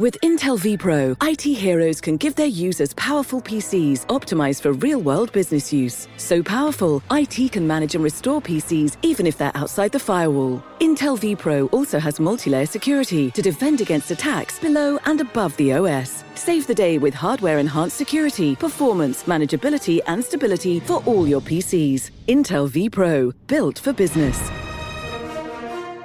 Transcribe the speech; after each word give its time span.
With 0.00 0.20
Intel 0.22 0.58
vPro, 0.58 1.16
IT 1.22 1.42
heroes 1.42 2.00
can 2.00 2.16
give 2.16 2.34
their 2.34 2.48
users 2.48 2.92
powerful 2.94 3.40
PCs 3.40 4.04
optimized 4.06 4.62
for 4.62 4.72
real 4.72 5.00
world 5.00 5.30
business 5.30 5.72
use. 5.72 6.08
So 6.16 6.42
powerful, 6.42 7.00
IT 7.12 7.52
can 7.52 7.64
manage 7.64 7.94
and 7.94 8.02
restore 8.02 8.42
PCs 8.42 8.96
even 9.02 9.24
if 9.24 9.38
they're 9.38 9.56
outside 9.56 9.92
the 9.92 10.00
firewall. 10.00 10.64
Intel 10.80 11.16
vPro 11.16 11.72
also 11.72 12.00
has 12.00 12.18
multi 12.18 12.50
layer 12.50 12.66
security 12.66 13.30
to 13.30 13.40
defend 13.40 13.80
against 13.80 14.10
attacks 14.10 14.58
below 14.58 14.98
and 15.04 15.20
above 15.20 15.56
the 15.58 15.74
OS. 15.74 16.24
Save 16.34 16.66
the 16.66 16.74
day 16.74 16.98
with 16.98 17.14
hardware 17.14 17.60
enhanced 17.60 17.96
security, 17.96 18.56
performance, 18.56 19.22
manageability, 19.22 20.00
and 20.08 20.24
stability 20.24 20.80
for 20.80 21.04
all 21.06 21.24
your 21.24 21.40
PCs. 21.40 22.10
Intel 22.26 22.68
vPro, 22.68 23.32
built 23.46 23.78
for 23.78 23.92
business. 23.92 24.50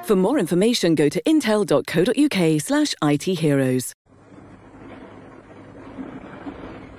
For 0.09 0.15
more 0.15 0.39
information, 0.39 0.95
go 0.95 1.07
to 1.07 1.21
intel.co.uk 1.21 2.61
slash 2.61 2.95
itheroes. 2.99 3.93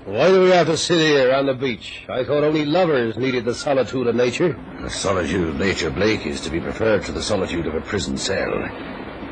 Why 0.05 0.29
do 0.29 0.43
we 0.43 0.51
have 0.51 0.69
to 0.69 0.77
sit 0.77 0.99
here 0.99 1.35
on 1.35 1.47
the 1.47 1.55
beach? 1.55 2.05
I 2.09 2.23
thought 2.23 2.45
only 2.45 2.65
lovers 2.65 3.17
needed 3.17 3.47
the 3.47 3.55
solitude 3.57 4.07
of 4.07 4.15
nature. 4.15 4.57
The 4.81 4.91
solitude 4.91 5.49
of 5.49 5.59
nature, 5.59 5.91
Blake, 5.91 6.25
is 6.25 6.41
to 6.43 6.51
be 6.51 6.61
preferred 6.61 7.03
to 7.07 7.11
the 7.11 7.21
solitude 7.21 7.67
of 7.67 7.75
a 7.75 7.81
prison 7.81 8.17
cell. 8.17 8.71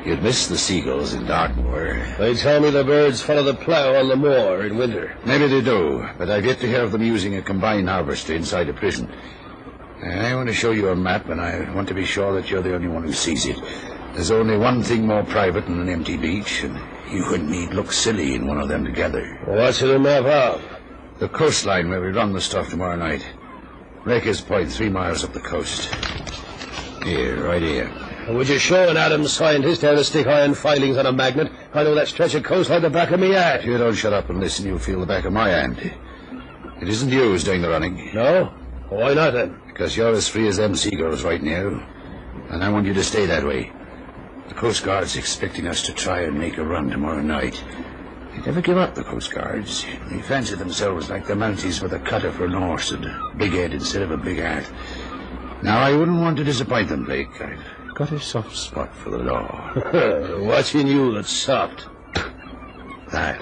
You'd 0.04 0.24
miss 0.24 0.48
the 0.48 0.58
seagulls 0.58 1.14
in 1.14 1.26
Dartmoor. 1.26 2.16
They 2.18 2.34
tell 2.34 2.60
me 2.60 2.70
the 2.70 2.82
birds 2.82 3.22
follow 3.22 3.44
the 3.44 3.54
plough 3.54 3.94
on 3.94 4.08
the 4.08 4.16
moor 4.16 4.64
in 4.64 4.76
winter. 4.76 5.16
Maybe 5.24 5.46
they 5.46 5.60
do, 5.60 6.04
but 6.18 6.28
I've 6.28 6.44
yet 6.44 6.58
to 6.62 6.66
hear 6.66 6.82
of 6.82 6.90
them 6.90 7.04
using 7.04 7.36
a 7.36 7.42
combined 7.42 7.88
harvester 7.88 8.34
inside 8.34 8.68
a 8.70 8.72
prison. 8.72 9.08
I 10.02 10.34
want 10.34 10.48
to 10.48 10.54
show 10.54 10.70
you 10.70 10.88
a 10.88 10.96
map, 10.96 11.28
and 11.28 11.40
I 11.40 11.74
want 11.74 11.88
to 11.88 11.94
be 11.94 12.04
sure 12.04 12.32
that 12.34 12.50
you're 12.50 12.62
the 12.62 12.74
only 12.74 12.88
one 12.88 13.02
who 13.02 13.12
sees 13.12 13.46
it. 13.46 13.58
There's 14.14 14.30
only 14.30 14.56
one 14.56 14.82
thing 14.82 15.06
more 15.06 15.24
private 15.24 15.66
than 15.66 15.80
an 15.80 15.88
empty 15.88 16.16
beach, 16.16 16.62
and 16.62 16.78
you 17.10 17.34
and 17.34 17.50
me'd 17.50 17.74
look 17.74 17.90
silly 17.90 18.34
in 18.34 18.46
one 18.46 18.60
of 18.60 18.68
them 18.68 18.84
together. 18.84 19.40
Well, 19.46 19.58
what's 19.58 19.82
it 19.82 19.90
a 19.90 19.98
map 19.98 20.24
of? 20.24 20.62
The 21.18 21.28
coastline 21.28 21.90
where 21.90 22.00
we 22.00 22.08
run 22.08 22.32
the 22.32 22.40
stuff 22.40 22.70
tomorrow 22.70 22.96
night. 22.96 23.26
Raker's 24.04 24.40
Point, 24.40 24.70
three 24.70 24.88
miles 24.88 25.24
up 25.24 25.32
the 25.32 25.40
coast. 25.40 25.92
Here, 27.02 27.44
right 27.44 27.62
here. 27.62 27.90
Would 28.28 28.48
you 28.48 28.58
show 28.58 28.88
an 28.88 28.96
Adams 28.96 29.32
scientist 29.32 29.82
how 29.82 29.92
to 29.92 30.04
stick 30.04 30.26
iron 30.26 30.54
filings 30.54 30.96
on 30.96 31.06
a 31.06 31.12
magnet? 31.12 31.50
I 31.74 31.82
know 31.82 31.94
that 31.96 32.08
stretch 32.08 32.34
of 32.34 32.44
coast 32.44 32.70
like 32.70 32.82
the 32.82 32.90
back 32.90 33.10
of 33.10 33.18
me 33.18 33.30
hand. 33.30 33.60
If 33.60 33.66
you 33.66 33.78
don't 33.78 33.94
shut 33.94 34.12
up 34.12 34.30
and 34.30 34.38
listen, 34.38 34.66
you'll 34.66 34.78
feel 34.78 35.00
the 35.00 35.06
back 35.06 35.24
of 35.24 35.32
my 35.32 35.48
hand. 35.48 35.92
It 36.80 36.88
isn't 36.88 37.10
you 37.10 37.22
who's 37.22 37.42
doing 37.42 37.62
the 37.62 37.68
running. 37.68 38.14
No? 38.14 38.52
Why 38.90 39.14
not 39.14 39.32
then? 39.32 39.60
Because 39.78 39.96
you're 39.96 40.12
as 40.12 40.26
free 40.26 40.48
as 40.48 40.56
them 40.56 40.74
seagulls 40.74 41.22
right 41.22 41.40
now. 41.40 41.86
And 42.50 42.64
I 42.64 42.68
want 42.68 42.88
you 42.88 42.94
to 42.94 43.04
stay 43.04 43.26
that 43.26 43.46
way. 43.46 43.70
The 44.48 44.54
Coast 44.54 44.82
Guard's 44.82 45.14
expecting 45.14 45.68
us 45.68 45.82
to 45.82 45.92
try 45.92 46.22
and 46.22 46.36
make 46.36 46.58
a 46.58 46.64
run 46.64 46.90
tomorrow 46.90 47.22
night. 47.22 47.62
They 48.32 48.38
never 48.38 48.60
give 48.60 48.76
up, 48.76 48.96
the 48.96 49.04
Coast 49.04 49.32
Guards. 49.32 49.86
They 50.10 50.20
fancy 50.20 50.56
themselves 50.56 51.08
like 51.10 51.28
the 51.28 51.34
Mounties 51.34 51.80
with 51.80 51.92
a 51.92 52.00
cutter 52.00 52.32
for 52.32 52.46
an 52.46 52.54
horse 52.54 52.90
and 52.90 53.04
a 53.04 53.32
big 53.36 53.52
head 53.52 53.72
instead 53.72 54.02
of 54.02 54.10
a 54.10 54.16
big 54.16 54.40
heart. 54.40 54.68
Now, 55.62 55.78
I 55.78 55.92
wouldn't 55.94 56.18
want 56.18 56.38
to 56.38 56.44
disappoint 56.44 56.88
them, 56.88 57.04
Blake. 57.04 57.40
I've 57.40 57.94
got 57.94 58.10
a 58.10 58.18
soft 58.18 58.56
spot 58.56 58.92
for 58.96 59.10
the 59.10 59.18
law. 59.18 59.74
What's 60.44 60.74
in 60.74 60.88
you 60.88 61.14
that's 61.14 61.30
soft? 61.30 61.86
That. 63.12 63.40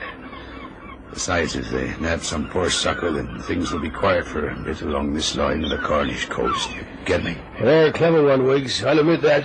Besides, 1.13 1.57
if 1.57 1.71
they 1.71 1.97
nab 1.99 2.23
some 2.23 2.49
poor 2.49 2.69
sucker, 2.71 3.11
then 3.11 3.41
things 3.43 3.73
will 3.73 3.81
be 3.81 3.91
quiet 3.91 4.27
for 4.27 4.49
a 4.49 4.57
bit 4.57 4.83
along 4.83 5.15
this 5.15 5.37
line 5.37 5.65
of 5.65 5.71
the 5.71 5.79
Cornish 5.79 6.27
coast. 6.27 6.71
You 6.75 6.85
get 7.05 7.25
me? 7.25 7.37
You're 7.59 7.87
a 7.87 7.93
clever 7.93 8.25
one, 8.25 8.45
Wiggs. 8.45 8.85
I'll 8.85 8.99
admit 8.99 9.23
that. 9.23 9.45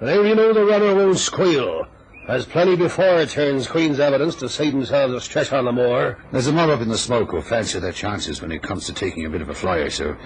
But 0.00 0.14
you 0.24 0.34
know 0.34 0.52
the 0.52 0.64
runner 0.64 0.94
won't 0.94 1.18
squeal? 1.18 1.86
Has 2.26 2.44
plenty 2.44 2.74
before 2.74 3.20
it 3.20 3.28
turns 3.28 3.68
Queen's 3.68 4.00
evidence 4.00 4.34
to 4.36 4.48
save 4.48 4.72
themselves 4.72 5.14
a 5.14 5.20
stretch 5.20 5.52
on 5.52 5.64
the 5.64 5.72
moor. 5.72 6.18
There's 6.32 6.48
a 6.48 6.52
mob 6.52 6.70
up 6.70 6.80
in 6.80 6.88
the 6.88 6.98
smoke 6.98 7.30
who 7.30 7.40
fancy 7.40 7.78
their 7.78 7.92
chances 7.92 8.42
when 8.42 8.50
it 8.50 8.64
comes 8.64 8.86
to 8.86 8.92
taking 8.92 9.26
a 9.26 9.30
bit 9.30 9.42
of 9.42 9.48
a 9.48 9.54
flyer, 9.54 9.90
so 9.90 10.16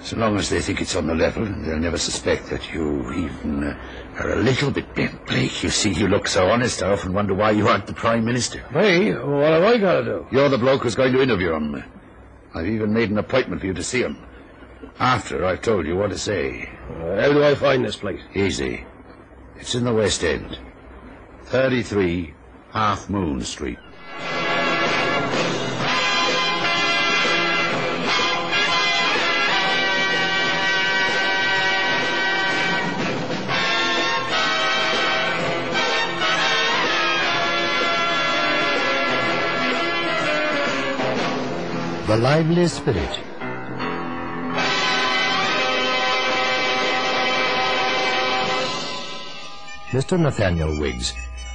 so 0.00 0.16
long 0.16 0.36
as 0.36 0.48
they 0.48 0.60
think 0.60 0.80
it's 0.80 0.94
on 0.94 1.06
the 1.06 1.14
level, 1.14 1.44
they'll 1.44 1.78
never 1.78 1.98
suspect 1.98 2.48
that 2.50 2.72
you 2.72 3.12
even 3.12 3.64
uh, 3.64 3.78
are 4.18 4.32
a 4.32 4.42
little 4.42 4.70
bit 4.70 4.94
bent, 4.94 5.26
Blake. 5.26 5.62
You 5.62 5.70
see, 5.70 5.92
you 5.92 6.08
look 6.08 6.28
so 6.28 6.48
honest, 6.48 6.82
I 6.82 6.90
often 6.92 7.12
wonder 7.12 7.34
why 7.34 7.50
you 7.50 7.68
aren't 7.68 7.86
the 7.86 7.92
Prime 7.92 8.24
Minister. 8.24 8.60
Hey, 8.70 9.12
what 9.12 9.50
have 9.52 9.64
I 9.64 9.76
got 9.78 10.00
to 10.00 10.04
do? 10.04 10.26
You're 10.30 10.48
the 10.48 10.58
bloke 10.58 10.82
who's 10.82 10.94
going 10.94 11.12
to 11.12 11.22
interview 11.22 11.52
him. 11.52 11.82
I've 12.54 12.66
even 12.66 12.92
made 12.92 13.10
an 13.10 13.18
appointment 13.18 13.60
for 13.60 13.66
you 13.66 13.74
to 13.74 13.82
see 13.82 14.02
him. 14.02 14.16
After 14.98 15.44
I've 15.44 15.62
told 15.62 15.86
you 15.86 15.96
what 15.96 16.10
to 16.10 16.18
say. 16.18 16.68
Uh, 16.90 17.20
how 17.20 17.32
do 17.32 17.44
I 17.44 17.54
find 17.54 17.84
this 17.84 17.96
place? 17.96 18.20
Easy. 18.34 18.84
It's 19.56 19.74
in 19.74 19.84
the 19.84 19.92
West 19.92 20.22
End. 20.24 20.58
33 21.46 22.34
Half 22.72 23.10
Moon 23.10 23.42
Street. 23.42 23.78
The 42.08 42.16
lively 42.16 42.66
spirit. 42.68 43.20
Mr. 49.90 50.18
Nathaniel 50.18 50.80
Wiggs 50.80 51.12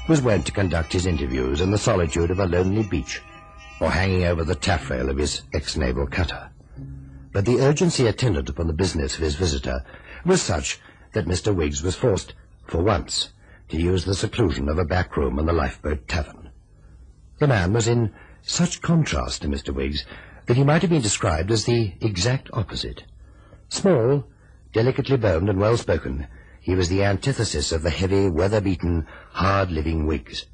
was 0.07 0.21
wont 0.21 0.45
to 0.45 0.51
conduct 0.51 0.93
his 0.93 1.07
interviews 1.07 1.59
in 1.59 1.71
the 1.71 1.77
solitude 1.79 2.29
of 2.29 2.37
a 2.37 2.45
lonely 2.45 2.83
beach 2.83 3.23
or 3.81 3.89
hanging 3.89 4.25
over 4.25 4.43
the 4.43 4.53
taffrail 4.53 5.09
of 5.09 5.17
his 5.17 5.41
ex-naval 5.55 6.05
cutter. 6.05 6.51
But 7.31 7.45
the 7.45 7.59
urgency 7.59 8.05
attendant 8.05 8.47
upon 8.47 8.67
the 8.67 8.73
business 8.73 9.15
of 9.15 9.21
his 9.21 9.33
visitor 9.33 9.83
was 10.23 10.39
such 10.39 10.79
that 11.13 11.25
Mr. 11.25 11.51
Wiggs 11.55 11.81
was 11.81 11.95
forced, 11.95 12.35
for 12.67 12.83
once, 12.83 13.29
to 13.69 13.81
use 13.81 14.05
the 14.05 14.13
seclusion 14.13 14.69
of 14.69 14.77
a 14.77 14.85
back 14.85 15.17
room 15.17 15.39
in 15.39 15.47
the 15.47 15.51
lifeboat 15.51 16.07
tavern. 16.07 16.51
The 17.39 17.47
man 17.47 17.73
was 17.73 17.87
in 17.87 18.13
such 18.43 18.83
contrast 18.83 19.41
to 19.41 19.47
Mr. 19.47 19.73
Wiggs 19.73 20.05
that 20.45 20.57
he 20.57 20.63
might 20.63 20.81
have 20.81 20.91
been 20.91 21.01
described 21.01 21.51
as 21.51 21.65
the 21.65 21.93
exact 22.01 22.49
opposite. 22.53 23.03
Small, 23.69 24.25
delicately 24.71 25.17
boned 25.17 25.49
and 25.49 25.59
well-spoken, 25.59 26.27
he 26.59 26.75
was 26.75 26.89
the 26.89 27.03
antithesis 27.03 27.71
of 27.71 27.83
the 27.83 27.89
heavy, 27.89 28.29
weather-beaten, 28.29 29.05
hard-living 29.31 30.05
Wiggs. 30.05 30.45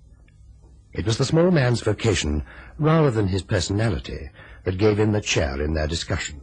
It 0.92 1.06
was 1.06 1.18
the 1.18 1.26
small 1.26 1.52
man's 1.52 1.82
vocation, 1.82 2.44
rather 2.80 3.12
than 3.12 3.28
his 3.28 3.44
personality, 3.44 4.30
that 4.64 4.80
gave 4.80 5.00
him 5.00 5.12
the 5.12 5.22
chair 5.22 5.62
in 5.62 5.74
their 5.74 5.88
discussion. 5.88 6.42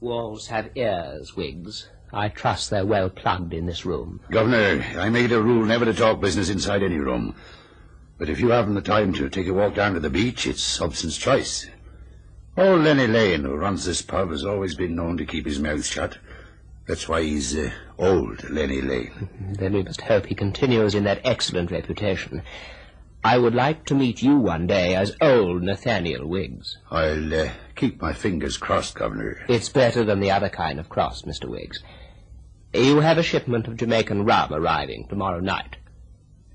Walls 0.00 0.46
have 0.46 0.70
ears, 0.76 1.34
Wiggs. 1.34 1.88
I 2.12 2.28
trust 2.28 2.70
they're 2.70 2.86
well 2.86 3.10
plugged 3.10 3.52
in 3.52 3.66
this 3.66 3.84
room. 3.84 4.20
Governor, 4.30 4.84
I 4.96 5.10
made 5.10 5.32
a 5.32 5.42
rule 5.42 5.64
never 5.64 5.84
to 5.84 5.92
talk 5.92 6.20
business 6.20 6.48
inside 6.48 6.82
any 6.82 6.98
room. 6.98 7.34
But 8.18 8.30
if 8.30 8.40
you 8.40 8.50
haven't 8.50 8.74
the 8.74 8.80
time 8.80 9.12
to 9.14 9.28
take 9.28 9.48
a 9.48 9.52
walk 9.52 9.74
down 9.74 9.94
to 9.94 10.00
the 10.00 10.10
beach, 10.10 10.46
it's 10.46 10.78
Hobson's 10.78 11.18
choice. 11.18 11.68
Old 12.58 12.82
Lenny 12.82 13.06
Lane, 13.06 13.44
who 13.44 13.54
runs 13.54 13.84
this 13.84 14.02
pub, 14.02 14.30
has 14.30 14.44
always 14.44 14.74
been 14.74 14.96
known 14.96 15.16
to 15.18 15.24
keep 15.24 15.46
his 15.46 15.60
mouth 15.60 15.84
shut. 15.84 16.18
That's 16.88 17.08
why 17.08 17.22
he's 17.22 17.56
uh, 17.56 17.70
old 17.96 18.50
Lenny 18.50 18.80
Lane. 18.80 19.28
Then 19.60 19.74
we 19.74 19.84
must 19.84 20.00
hope 20.00 20.26
he 20.26 20.34
continues 20.34 20.96
in 20.96 21.04
that 21.04 21.20
excellent 21.22 21.70
reputation. 21.70 22.42
I 23.22 23.38
would 23.38 23.54
like 23.54 23.84
to 23.84 23.94
meet 23.94 24.22
you 24.22 24.38
one 24.38 24.66
day 24.66 24.96
as 24.96 25.16
old 25.20 25.62
Nathaniel 25.62 26.26
Wiggs. 26.26 26.78
I'll 26.90 27.32
uh, 27.32 27.50
keep 27.76 28.02
my 28.02 28.12
fingers 28.12 28.56
crossed, 28.56 28.96
Governor. 28.96 29.44
It's 29.48 29.68
better 29.68 30.02
than 30.02 30.18
the 30.18 30.32
other 30.32 30.48
kind 30.48 30.80
of 30.80 30.88
cross, 30.88 31.22
Mr. 31.22 31.48
Wiggs. 31.48 31.84
You 32.74 32.98
have 32.98 33.18
a 33.18 33.22
shipment 33.22 33.68
of 33.68 33.76
Jamaican 33.76 34.24
rum 34.24 34.52
arriving 34.52 35.06
tomorrow 35.08 35.38
night. 35.38 35.76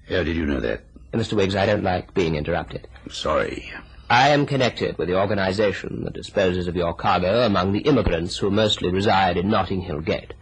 How 0.09 0.23
did 0.23 0.35
you 0.35 0.45
know 0.45 0.59
that? 0.59 0.81
Mr. 1.13 1.37
Wiggs, 1.37 1.55
I 1.55 1.65
don't 1.65 1.83
like 1.83 2.13
being 2.13 2.35
interrupted. 2.35 2.89
Sorry. 3.09 3.71
I 4.09 4.29
am 4.29 4.45
connected 4.45 4.97
with 4.97 5.07
the 5.07 5.17
organization 5.17 6.03
that 6.03 6.13
disposes 6.13 6.67
of 6.67 6.75
your 6.75 6.93
cargo 6.93 7.45
among 7.45 7.71
the 7.71 7.79
immigrants 7.79 8.37
who 8.37 8.51
mostly 8.51 8.89
reside 8.91 9.37
in 9.37 9.49
Notting 9.49 9.81
Hill 9.81 10.01
Gate. 10.01 10.33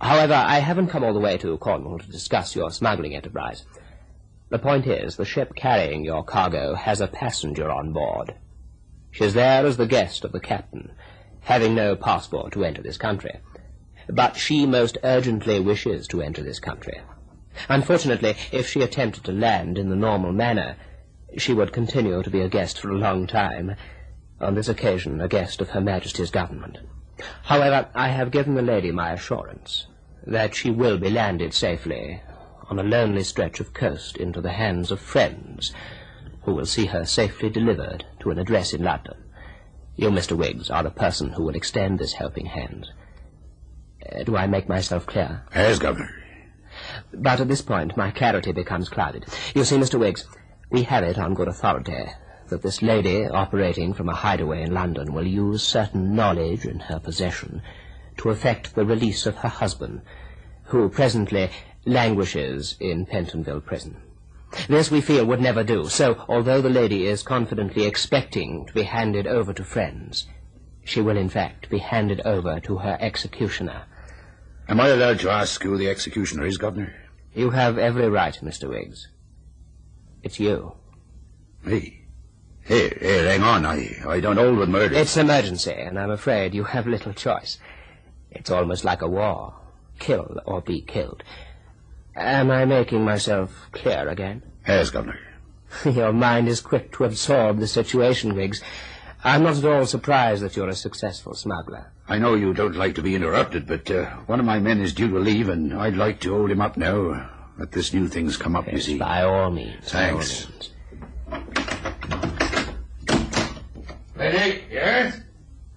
However, 0.00 0.34
I 0.34 0.58
haven't 0.58 0.88
come 0.88 1.02
all 1.02 1.14
the 1.14 1.20
way 1.20 1.38
to 1.38 1.56
Cornwall 1.56 1.98
to 1.98 2.06
discuss 2.06 2.54
your 2.54 2.70
smuggling 2.70 3.14
enterprise. 3.14 3.64
The 4.50 4.58
point 4.58 4.86
is, 4.86 5.16
the 5.16 5.24
ship 5.24 5.54
carrying 5.56 6.04
your 6.04 6.22
cargo 6.22 6.74
has 6.74 7.00
a 7.00 7.08
passenger 7.08 7.70
on 7.70 7.92
board. 7.92 8.34
She 9.10 9.24
is 9.24 9.32
there 9.32 9.64
as 9.64 9.78
the 9.78 9.86
guest 9.86 10.24
of 10.24 10.32
the 10.32 10.40
captain, 10.40 10.92
having 11.40 11.74
no 11.74 11.96
passport 11.96 12.52
to 12.52 12.64
enter 12.64 12.82
this 12.82 12.98
country. 12.98 13.40
But 14.08 14.36
she 14.36 14.66
most 14.66 14.98
urgently 15.02 15.60
wishes 15.60 16.06
to 16.08 16.20
enter 16.20 16.42
this 16.42 16.60
country. 16.60 17.00
Unfortunately, 17.70 18.36
if 18.52 18.68
she 18.68 18.82
attempted 18.82 19.24
to 19.24 19.32
land 19.32 19.78
in 19.78 19.88
the 19.88 19.96
normal 19.96 20.32
manner, 20.32 20.76
she 21.36 21.52
would 21.52 21.72
continue 21.72 22.22
to 22.22 22.30
be 22.30 22.40
a 22.40 22.48
guest 22.48 22.78
for 22.78 22.90
a 22.90 22.98
long 22.98 23.26
time. 23.26 23.76
On 24.40 24.54
this 24.54 24.68
occasion, 24.68 25.20
a 25.20 25.28
guest 25.28 25.60
of 25.60 25.70
Her 25.70 25.80
Majesty's 25.80 26.30
government. 26.30 26.78
However, 27.44 27.88
I 27.94 28.08
have 28.08 28.30
given 28.30 28.54
the 28.54 28.62
lady 28.62 28.92
my 28.92 29.12
assurance 29.12 29.86
that 30.26 30.54
she 30.54 30.70
will 30.70 30.98
be 30.98 31.08
landed 31.08 31.54
safely 31.54 32.20
on 32.68 32.78
a 32.78 32.82
lonely 32.82 33.22
stretch 33.22 33.60
of 33.60 33.72
coast 33.72 34.16
into 34.16 34.40
the 34.40 34.52
hands 34.52 34.90
of 34.90 35.00
friends 35.00 35.72
who 36.42 36.54
will 36.54 36.66
see 36.66 36.86
her 36.86 37.04
safely 37.04 37.48
delivered 37.48 38.04
to 38.20 38.30
an 38.30 38.38
address 38.38 38.72
in 38.72 38.82
London. 38.82 39.16
You, 39.96 40.10
Mr. 40.10 40.36
Wiggs, 40.36 40.70
are 40.70 40.82
the 40.82 40.90
person 40.90 41.30
who 41.30 41.44
will 41.44 41.54
extend 41.54 41.98
this 41.98 42.12
helping 42.12 42.46
hand. 42.46 42.88
Uh, 44.04 44.22
do 44.24 44.36
I 44.36 44.46
make 44.46 44.68
myself 44.68 45.06
clear? 45.06 45.42
Yes, 45.54 45.78
Governor. 45.78 46.10
But 47.12 47.40
at 47.40 47.48
this 47.48 47.62
point, 47.62 47.96
my 47.96 48.10
clarity 48.10 48.52
becomes 48.52 48.88
clouded. 48.88 49.24
You 49.54 49.64
see, 49.64 49.76
Mr. 49.76 49.98
Wiggs, 49.98 50.26
we 50.70 50.82
have 50.82 51.04
it 51.04 51.18
on 51.18 51.34
good 51.34 51.48
authority 51.48 52.06
that 52.48 52.62
this 52.62 52.82
lady, 52.82 53.26
operating 53.26 53.92
from 53.92 54.08
a 54.08 54.14
hideaway 54.14 54.62
in 54.62 54.72
London, 54.72 55.12
will 55.12 55.26
use 55.26 55.62
certain 55.62 56.14
knowledge 56.14 56.64
in 56.64 56.78
her 56.78 56.98
possession 56.98 57.62
to 58.18 58.30
effect 58.30 58.74
the 58.74 58.84
release 58.84 59.26
of 59.26 59.36
her 59.36 59.48
husband, 59.48 60.00
who 60.64 60.88
presently 60.88 61.50
languishes 61.84 62.76
in 62.80 63.06
Pentonville 63.06 63.64
prison. 63.64 63.96
This, 64.68 64.90
we 64.90 65.00
feel, 65.00 65.24
would 65.26 65.40
never 65.40 65.64
do. 65.64 65.88
So, 65.88 66.24
although 66.28 66.62
the 66.62 66.70
lady 66.70 67.06
is 67.06 67.22
confidently 67.22 67.84
expecting 67.84 68.66
to 68.66 68.72
be 68.72 68.84
handed 68.84 69.26
over 69.26 69.52
to 69.52 69.64
friends, 69.64 70.26
she 70.84 71.00
will, 71.00 71.16
in 71.16 71.28
fact, 71.28 71.68
be 71.68 71.78
handed 71.78 72.20
over 72.24 72.60
to 72.60 72.78
her 72.78 72.96
executioner. 73.00 73.84
Am 74.68 74.80
I 74.80 74.88
allowed 74.88 75.20
to 75.20 75.30
ask 75.30 75.62
who 75.62 75.76
the 75.76 75.90
executioner 75.90 76.46
is, 76.46 76.58
Governor? 76.58 76.94
You 77.34 77.50
have 77.50 77.76
every 77.76 78.08
right, 78.08 78.38
Mr. 78.42 78.68
Wiggs. 78.68 79.08
It's 80.26 80.40
you. 80.40 80.72
Me? 81.62 82.02
Here, 82.64 82.98
here, 83.00 83.28
hang 83.28 83.44
on. 83.44 83.64
I, 83.64 83.94
I 84.08 84.18
don't 84.18 84.38
hold 84.38 84.58
with 84.58 84.68
murder. 84.68 84.96
It's 84.96 85.16
emergency, 85.16 85.72
and 85.72 85.96
I'm 85.96 86.10
afraid 86.10 86.52
you 86.52 86.64
have 86.64 86.88
little 86.88 87.12
choice. 87.12 87.58
It's 88.32 88.50
almost 88.50 88.84
like 88.84 89.02
a 89.02 89.08
war. 89.08 89.54
Kill 90.00 90.40
or 90.44 90.62
be 90.62 90.80
killed. 90.80 91.22
Am 92.16 92.50
I 92.50 92.64
making 92.64 93.04
myself 93.04 93.68
clear 93.70 94.08
again? 94.08 94.42
Yes, 94.66 94.90
Governor. 94.90 95.20
Your 95.84 96.12
mind 96.12 96.48
is 96.48 96.60
quick 96.60 96.90
to 96.94 97.04
absorb 97.04 97.60
the 97.60 97.68
situation, 97.68 98.34
Wiggs. 98.34 98.60
I'm 99.22 99.44
not 99.44 99.58
at 99.58 99.64
all 99.64 99.86
surprised 99.86 100.42
that 100.42 100.56
you're 100.56 100.68
a 100.68 100.74
successful 100.74 101.34
smuggler. 101.34 101.92
I 102.08 102.18
know 102.18 102.34
you 102.34 102.52
don't 102.52 102.74
like 102.74 102.96
to 102.96 103.02
be 103.02 103.14
interrupted, 103.14 103.68
but 103.68 103.88
uh, 103.92 104.06
one 104.26 104.40
of 104.40 104.46
my 104.46 104.58
men 104.58 104.80
is 104.80 104.92
due 104.92 105.08
to 105.08 105.20
leave, 105.20 105.48
and 105.48 105.72
I'd 105.72 105.96
like 105.96 106.18
to 106.22 106.34
hold 106.34 106.50
him 106.50 106.60
up 106.60 106.76
now. 106.76 107.30
Let 107.58 107.72
this 107.72 107.92
new 107.94 108.06
thing's 108.08 108.36
come 108.36 108.54
up, 108.54 108.70
you 108.70 108.80
see. 108.80 108.98
By 108.98 109.22
all 109.22 109.50
means. 109.50 109.90
by 109.92 110.10
all 110.10 110.18
Thanks. 110.20 110.48
means. 110.48 110.70
Ready? 114.14 114.64
Yes? 114.70 115.20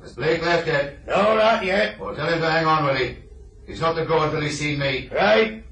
Has 0.01 0.13
Blake 0.13 0.41
left 0.41 0.67
yet? 0.67 1.07
No, 1.07 1.35
not 1.35 1.63
yet. 1.63 1.99
Well, 1.99 2.15
tell 2.15 2.27
him 2.27 2.39
to 2.39 2.49
hang 2.51 2.65
on, 2.65 2.85
will 2.85 2.95
he? 2.95 3.17
He's 3.67 3.79
not 3.81 3.93
to 3.93 4.05
go 4.05 4.23
until 4.23 4.41
he's 4.41 4.57
seen 4.59 4.79
me. 4.79 5.09
Right. 5.13 5.63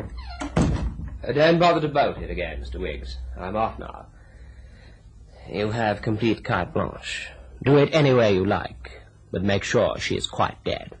Uh, 0.00 1.32
don't 1.32 1.58
bother 1.58 1.80
to 1.80 1.88
bolt 1.88 2.18
it 2.18 2.30
again, 2.30 2.60
Mr. 2.62 2.80
Wiggs. 2.80 3.16
I'm 3.38 3.56
off 3.56 3.78
now. 3.78 4.06
You 5.50 5.70
have 5.70 6.02
complete 6.02 6.44
carte 6.44 6.72
blanche. 6.72 7.28
Do 7.64 7.78
it 7.78 7.90
any 7.92 8.12
way 8.12 8.34
you 8.34 8.44
like, 8.44 9.00
but 9.32 9.42
make 9.42 9.64
sure 9.64 9.98
she 9.98 10.16
is 10.16 10.26
quite 10.26 10.62
dead. 10.64 10.94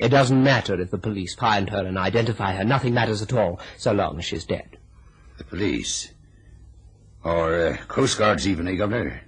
It 0.00 0.08
doesn't 0.08 0.42
matter 0.42 0.80
if 0.80 0.90
the 0.90 0.98
police 0.98 1.34
find 1.34 1.68
her 1.68 1.84
and 1.84 1.98
identify 1.98 2.54
her. 2.54 2.64
Nothing 2.64 2.94
matters 2.94 3.20
at 3.20 3.34
all, 3.34 3.60
so 3.76 3.92
long 3.92 4.18
as 4.18 4.24
she's 4.24 4.46
dead. 4.46 4.78
The 5.36 5.44
police. 5.44 6.12
Or 7.22 7.54
uh, 7.54 7.76
Coast 7.86 8.16
Guards 8.16 8.48
even, 8.48 8.66
eh, 8.66 8.76
Governor? 8.76 9.20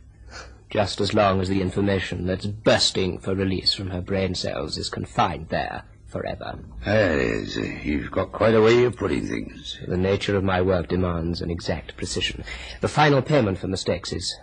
Just 0.71 1.03
as 1.03 1.13
long 1.13 1.43
as 1.43 1.51
the 1.51 1.61
information 1.61 2.25
that's 2.27 2.47
bursting 2.47 3.19
for 3.19 3.35
release 3.35 3.75
from 3.75 3.91
her 3.91 4.01
brain 4.01 4.35
cells 4.35 4.79
is 4.79 4.89
confined 4.89 5.51
there 5.51 5.85
forever. 6.07 6.59
That 6.87 7.19
is, 7.19 7.59
uh, 7.59 7.63
you've 7.83 8.11
got 8.11 8.33
quite 8.33 8.55
a 8.55 8.63
way 8.63 8.85
of 8.85 8.97
putting 8.97 9.27
things. 9.27 9.79
The 9.87 9.99
nature 9.99 10.37
of 10.37 10.45
my 10.45 10.63
work 10.63 10.89
demands 10.89 11.43
an 11.43 11.51
exact 11.51 11.99
precision. 11.99 12.45
The 12.81 12.89
final 12.89 13.21
payment 13.21 13.59
for 13.59 13.69
mistakes 13.69 14.11
is 14.11 14.35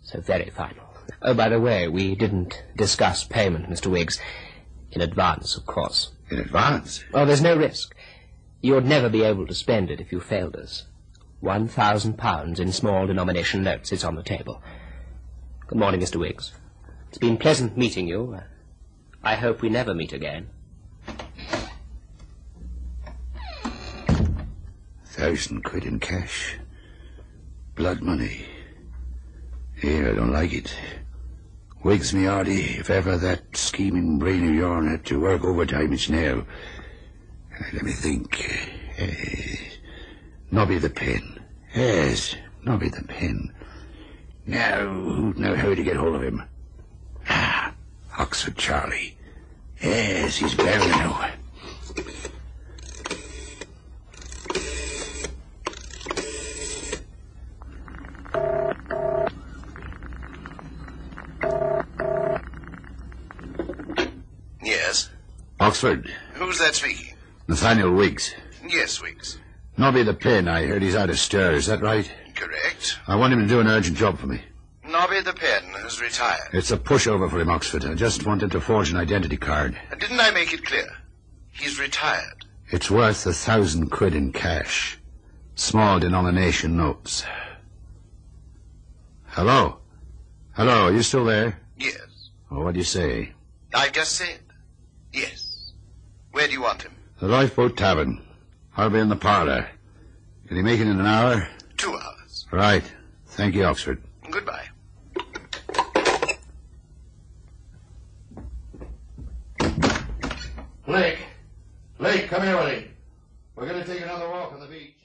so 0.00 0.22
very 0.22 0.48
final. 0.48 0.84
Oh, 1.20 1.34
by 1.34 1.50
the 1.50 1.60
way, 1.60 1.88
we 1.88 2.14
didn't 2.14 2.62
discuss 2.76 3.24
payment, 3.24 3.68
Mr. 3.68 3.90
Wiggs. 3.90 4.18
In 4.96 5.02
advance, 5.02 5.58
of 5.58 5.66
course. 5.66 6.12
In 6.30 6.38
advance. 6.38 7.04
Oh, 7.12 7.26
there's 7.26 7.42
no 7.42 7.54
risk. 7.54 7.94
You'd 8.62 8.86
never 8.86 9.10
be 9.10 9.24
able 9.24 9.46
to 9.46 9.52
spend 9.52 9.90
it 9.90 10.00
if 10.00 10.10
you 10.10 10.20
failed 10.20 10.56
us. 10.56 10.86
One 11.40 11.68
thousand 11.68 12.16
pounds 12.16 12.58
in 12.58 12.72
small 12.72 13.06
denomination 13.06 13.62
notes 13.62 13.92
is 13.92 14.04
on 14.04 14.14
the 14.14 14.22
table. 14.22 14.62
Good 15.66 15.78
morning, 15.78 16.00
Mr. 16.00 16.16
Wiggs. 16.16 16.54
It's 17.08 17.18
been 17.18 17.36
pleasant 17.36 17.76
meeting 17.76 18.08
you. 18.08 18.40
I 19.22 19.34
hope 19.34 19.60
we 19.60 19.68
never 19.68 19.92
meet 19.92 20.14
again. 20.14 20.48
Thousand 25.04 25.62
quid 25.62 25.84
in 25.84 26.00
cash. 26.00 26.56
Blood 27.74 28.00
money. 28.00 28.46
Here, 29.78 30.10
I 30.10 30.14
don't 30.14 30.32
like 30.32 30.54
it. 30.54 30.74
Wakes 31.86 32.12
me, 32.12 32.26
Artie, 32.26 32.78
if 32.80 32.90
ever 32.90 33.16
that 33.16 33.56
scheming 33.56 34.18
brain 34.18 34.44
of 34.48 34.52
yourn 34.52 34.88
had 34.88 35.04
to 35.04 35.20
work 35.20 35.44
overtime, 35.44 35.92
it's 35.92 36.08
now. 36.08 36.44
Uh, 37.54 37.64
Let 37.74 37.84
me 37.84 37.92
think. 37.92 38.44
Uh, 39.00 39.06
Nobby 40.50 40.78
the 40.78 40.90
pen. 40.90 41.38
Yes, 41.76 42.34
Nobby 42.64 42.88
the 42.88 43.04
pen. 43.04 43.52
Now, 44.46 44.84
who'd 44.84 45.38
know 45.38 45.54
how 45.54 45.76
to 45.76 45.84
get 45.84 45.94
hold 45.94 46.16
of 46.16 46.24
him? 46.24 46.42
Ah, 47.28 47.72
Oxford 48.18 48.56
Charlie. 48.56 49.16
Yes, 49.80 50.38
he's 50.38 50.56
better 50.56 50.88
now. 50.88 51.30
Yes. 64.66 65.10
Oxford, 65.66 66.08
Who's 66.34 66.60
that 66.60 66.76
speaking? 66.76 67.16
Nathaniel 67.48 67.90
Wiggs. 67.92 68.32
Yes, 68.68 69.02
Wiggs. 69.02 69.38
Nobby 69.76 70.04
the 70.04 70.14
pen, 70.14 70.46
I 70.46 70.64
heard 70.64 70.80
he's 70.80 70.94
out 70.94 71.10
of 71.10 71.18
stir. 71.18 71.54
Is 71.54 71.66
that 71.66 71.82
right? 71.82 72.08
Correct. 72.36 73.00
I 73.08 73.16
want 73.16 73.32
him 73.32 73.40
to 73.40 73.48
do 73.48 73.58
an 73.58 73.66
urgent 73.66 73.96
job 73.96 74.16
for 74.16 74.28
me. 74.28 74.40
Nobby 74.86 75.22
the 75.22 75.32
pen 75.32 75.64
has 75.82 76.00
retired. 76.00 76.50
It's 76.52 76.70
a 76.70 76.76
pushover 76.76 77.28
for 77.28 77.40
him, 77.40 77.50
Oxford. 77.50 77.84
I 77.84 77.94
just 77.94 78.24
wanted 78.24 78.52
to 78.52 78.60
forge 78.60 78.92
an 78.92 78.96
identity 78.96 79.36
card. 79.36 79.76
Didn't 79.98 80.20
I 80.20 80.30
make 80.30 80.54
it 80.54 80.64
clear? 80.64 80.86
He's 81.50 81.80
retired. 81.80 82.44
It's 82.70 82.88
worth 82.88 83.26
a 83.26 83.32
thousand 83.32 83.90
quid 83.90 84.14
in 84.14 84.32
cash. 84.32 85.00
Small 85.56 85.98
denomination 85.98 86.76
notes. 86.76 87.24
Hello? 89.30 89.78
Hello, 90.54 90.86
are 90.86 90.92
you 90.92 91.02
still 91.02 91.24
there? 91.24 91.60
Yes. 91.76 92.30
Oh, 92.52 92.62
what 92.62 92.74
do 92.74 92.78
you 92.78 92.84
say? 92.84 93.32
I've 93.74 93.90
just 93.90 94.12
said. 94.12 94.38
Yes. 95.12 95.45
Where 96.36 96.46
do 96.46 96.52
you 96.52 96.60
want 96.60 96.82
him? 96.82 96.92
The 97.18 97.28
Lifeboat 97.28 97.78
Tavern. 97.78 98.20
I'll 98.76 98.90
be 98.90 98.98
in 98.98 99.08
the 99.08 99.16
parlor. 99.16 99.70
Can 100.46 100.58
he 100.58 100.62
make 100.62 100.80
it 100.80 100.86
in 100.86 101.00
an 101.00 101.06
hour? 101.06 101.48
Two 101.78 101.96
hours. 101.96 102.46
Right. 102.50 102.84
Thank 103.24 103.54
you, 103.54 103.64
Oxford. 103.64 104.02
Goodbye. 104.30 104.66
Blake! 110.84 111.20
Blake, 111.96 112.28
come 112.28 112.42
here, 112.42 112.56
Willie. 112.58 112.90
We're 113.54 113.66
going 113.66 113.82
to 113.82 113.90
take 113.90 114.02
another 114.02 114.28
walk 114.28 114.52
on 114.52 114.60
the 114.60 114.66
beach. 114.66 114.95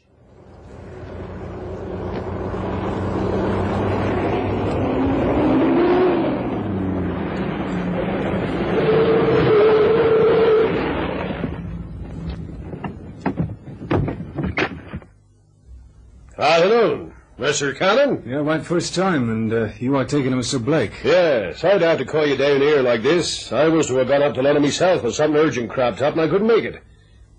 Afternoon, 16.42 17.14
Mr. 17.38 17.78
Cannon. 17.78 18.24
Yeah, 18.26 18.38
right 18.38 18.66
first 18.66 18.96
time, 18.96 19.30
and 19.30 19.54
uh, 19.54 19.70
you 19.78 19.96
are 19.96 20.06
taking 20.06 20.32
Mr. 20.32 20.64
Blake. 20.64 21.04
Yeah, 21.04 21.54
sorry 21.54 21.78
to 21.78 21.86
have 21.86 22.00
to 22.00 22.06
call 22.06 22.26
you 22.26 22.36
down 22.36 22.62
here 22.62 22.82
like 22.82 23.04
this. 23.04 23.52
I 23.52 23.68
was 23.68 23.86
to 23.88 23.98
have 23.98 24.08
gone 24.08 24.24
up 24.24 24.34
to 24.34 24.42
London 24.42 24.64
myself, 24.64 25.04
but 25.04 25.14
something 25.14 25.40
urgent 25.40 25.70
cropped 25.70 26.02
up 26.02 26.14
and 26.14 26.22
I 26.22 26.28
couldn't 26.28 26.48
make 26.48 26.64
it. 26.64 26.82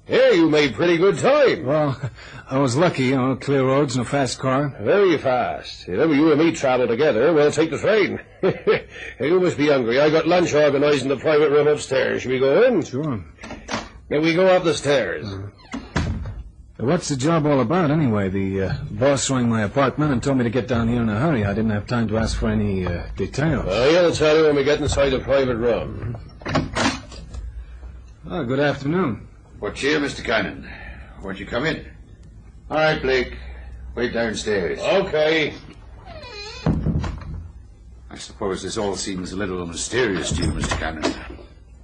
Yeah, 0.07 0.31
you 0.31 0.49
made 0.49 0.75
pretty 0.75 0.99
good 0.99 1.19
time. 1.19 1.67
Well, 1.67 2.01
I 2.49 2.59
was 2.59 2.77
lucky, 2.77 3.07
you 3.07 3.17
know, 3.17 3.35
clear 3.35 3.65
roads 3.65 3.97
and 3.97 4.07
a 4.07 4.09
fast 4.09 4.39
car. 4.39 4.73
Very 4.81 5.19
fast. 5.19 5.89
If 5.89 5.99
ever 5.99 6.15
you 6.15 6.31
and 6.31 6.41
me 6.41 6.53
travel 6.53 6.87
together, 6.87 7.33
we'll 7.33 7.51
take 7.51 7.73
the 7.73 7.79
train. 7.79 8.21
you 9.21 9.41
must 9.41 9.59
be 9.59 9.67
hungry. 9.67 10.01
I 10.01 10.11
got 10.11 10.29
lunch 10.29 10.55
organised 10.55 11.03
in 11.03 11.09
the 11.09 11.17
private 11.17 11.51
room 11.51 11.67
upstairs. 11.67 12.23
Shall 12.23 12.31
we 12.31 12.39
go 12.39 12.63
in? 12.63 12.83
Sure. 12.83 13.25
Then 14.09 14.23
we 14.23 14.35
go 14.35 14.47
up 14.47 14.63
the 14.63 14.75
stairs. 14.75 15.27
What's 16.83 17.09
the 17.09 17.17
job 17.17 17.47
all 17.47 17.61
about, 17.61 17.93
anyway? 17.93 18.29
The 18.29 18.63
uh, 18.63 18.75
boss 18.91 19.31
rang 19.31 19.49
my 19.49 19.63
apartment 19.63 20.11
and 20.11 20.21
told 20.21 20.39
me 20.39 20.43
to 20.43 20.51
get 20.51 20.67
down 20.67 20.89
here 20.89 21.01
in 21.01 21.09
a 21.09 21.17
hurry. 21.17 21.45
I 21.45 21.55
didn't 21.55 21.71
have 21.71 21.87
time 21.87 22.09
to 22.09 22.19
ask 22.19 22.37
for 22.37 22.49
any 22.49 22.85
uh, 22.85 23.05
details. 23.15 23.67
Well, 23.67 23.89
he'll 23.89 24.13
tell 24.13 24.37
you 24.37 24.47
when 24.47 24.57
we 24.57 24.65
get 24.65 24.81
inside 24.81 25.11
the 25.11 25.21
private 25.21 25.59
room. 25.59 26.17
Oh, 28.29 28.45
good 28.45 28.59
afternoon. 28.59 29.29
What 29.61 29.77
cheer, 29.77 30.01
Mr. 30.01 30.25
Cannon? 30.25 30.69
Won't 31.23 31.39
you 31.39 31.47
come 31.47 31.67
in? 31.67 31.87
All 32.69 32.79
right, 32.79 33.01
Blake. 33.01 33.37
Wait 33.95 34.13
downstairs. 34.13 34.81
Okay. 34.81 35.55
I 38.11 38.17
suppose 38.17 38.61
this 38.61 38.77
all 38.77 38.97
seems 38.97 39.31
a 39.31 39.37
little 39.37 39.65
mysterious 39.67 40.33
to 40.33 40.43
you, 40.43 40.51
Mr. 40.51 40.77
Cannon. 40.81 41.15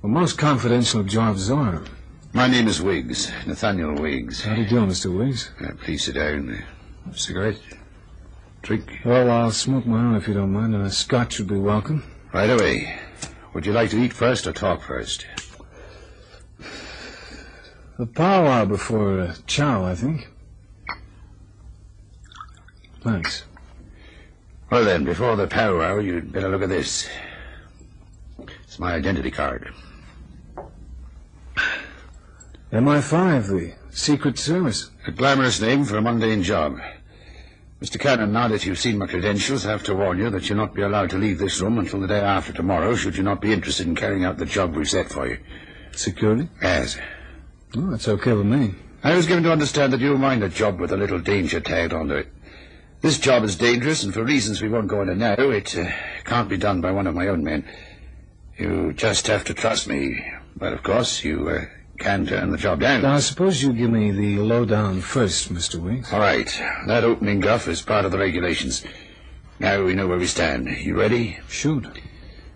Well, 0.03 0.11
most 0.11 0.39
confidential 0.39 1.05
jobs 1.05 1.53
are. 1.53 1.85
My 2.35 2.47
name 2.47 2.69
is 2.69 2.83
Wiggs, 2.83 3.33
Nathaniel 3.47 3.95
Wiggs. 3.95 4.43
How 4.43 4.55
do 4.55 4.61
you 4.61 4.69
do, 4.69 4.77
Mr. 4.77 5.17
Wiggs? 5.17 5.51
Uh, 5.65 5.73
please 5.83 6.05
sit 6.05 6.15
down. 6.15 6.63
A 7.11 7.17
cigarette? 7.17 7.59
Drink? 8.61 9.01
Well, 9.03 9.31
I'll 9.31 9.51
smoke 9.51 9.87
my 9.87 9.99
own 9.99 10.15
if 10.15 10.29
you 10.29 10.35
don't 10.35 10.53
mind, 10.53 10.75
and 10.75 10.85
a 10.85 10.91
scotch 10.91 11.39
would 11.39 11.49
be 11.49 11.59
welcome. 11.59 12.05
Right 12.35 12.51
away. 12.51 12.99
Would 13.55 13.65
you 13.65 13.73
like 13.73 13.89
to 13.91 13.99
eat 13.99 14.13
first 14.13 14.47
or 14.47 14.53
talk 14.53 14.83
first? 14.83 15.27
A 17.99 18.05
powwow 18.05 18.67
before 18.67 19.21
uh, 19.21 19.35
chow, 19.47 19.87
I 19.87 19.95
think. 19.95 20.29
Thanks. 23.01 23.45
Well 24.71 24.85
then, 24.85 25.05
before 25.05 25.35
the 25.37 25.47
powwow, 25.47 25.99
you'd 25.99 26.31
better 26.31 26.51
look 26.51 26.63
at 26.63 26.69
this. 26.69 27.09
It's 28.65 28.79
my 28.79 28.93
identity 28.93 29.31
card. 29.31 29.73
MI5, 32.73 33.49
the 33.49 33.73
Secret 33.91 34.39
Service. 34.39 34.91
A 35.07 35.11
glamorous 35.11 35.59
name 35.59 35.85
for 35.85 35.97
a 35.97 36.03
mundane 36.03 36.43
job. 36.43 36.79
Mr. 37.81 37.99
Cannon, 37.99 38.31
now 38.31 38.49
that 38.49 38.67
you've 38.67 38.79
seen 38.79 38.99
my 38.99 39.07
credentials, 39.07 39.65
I 39.65 39.71
have 39.71 39.85
to 39.85 39.95
warn 39.95 40.19
you 40.19 40.29
that 40.29 40.47
you'll 40.47 40.59
not 40.59 40.75
be 40.75 40.83
allowed 40.83 41.09
to 41.11 41.17
leave 41.19 41.39
this 41.39 41.63
room 41.63 41.79
until 41.79 42.01
the 42.01 42.07
day 42.07 42.21
after 42.21 42.53
tomorrow, 42.53 42.95
should 42.95 43.17
you 43.17 43.23
not 43.23 43.41
be 43.41 43.55
interested 43.55 43.87
in 43.87 43.95
carrying 43.95 44.25
out 44.25 44.37
the 44.37 44.45
job 44.45 44.77
we've 44.77 44.87
set 44.87 45.09
for 45.09 45.27
you. 45.27 45.39
Security? 45.93 46.51
Yes. 46.61 46.99
Oh, 47.75 47.91
that's 47.91 48.07
okay 48.07 48.35
with 48.35 48.45
me. 48.45 48.75
I 49.03 49.15
was 49.15 49.27
given 49.27 49.45
to 49.45 49.53
understand 49.53 49.95
that 49.95 50.01
you 50.01 50.19
mind 50.19 50.45
a 50.45 50.51
job 50.51 50.79
with 50.79 50.93
a 50.93 50.97
little 50.99 51.21
danger 51.21 51.61
tagged 51.61 51.95
onto 51.95 52.17
it. 52.17 52.29
This 53.01 53.19
job 53.19 53.45
is 53.45 53.57
dangerous, 53.57 54.03
and 54.03 54.13
for 54.13 54.25
reasons 54.25 54.61
we 54.61 54.69
won't 54.69 54.89
go 54.89 55.01
into 55.01 55.15
now, 55.15 55.37
it 55.39 55.75
uh, 55.79 55.91
can't 56.25 56.51
be 56.51 56.59
done 56.59 56.83
by 56.83 56.91
one 56.91 57.07
of 57.07 57.15
my 57.15 57.29
own 57.29 57.45
men. 57.45 57.65
You 58.59 58.93
just 58.93 59.27
have 59.29 59.45
to 59.45 59.55
trust 59.55 59.89
me. 59.89 60.23
But, 60.55 60.75
of 60.75 60.83
course, 60.83 61.25
you 61.25 61.49
uh, 61.49 61.65
can 61.99 62.27
turn 62.27 62.51
the 62.51 62.57
job 62.57 62.81
down. 62.81 63.03
Now, 63.03 63.19
suppose 63.19 63.63
you 63.63 63.73
give 63.73 63.91
me 63.91 64.11
the 64.11 64.39
lowdown 64.39 65.01
first, 65.01 65.53
Mr. 65.53 65.81
Wiggs. 65.81 66.13
All 66.13 66.21
right. 66.21 66.49
That 66.87 67.05
opening 67.05 67.41
guff 67.41 67.69
is 67.69 67.83
part 67.83 68.05
of 68.05 68.13
the 68.13 68.19
regulations. 68.19 68.85
Now 69.59 69.83
we 69.83 69.95
know 69.95 70.07
where 70.07 70.19
we 70.19 70.27
stand. 70.27 70.69
You 70.69 70.99
ready? 70.99 71.39
Shoot. 71.49 71.87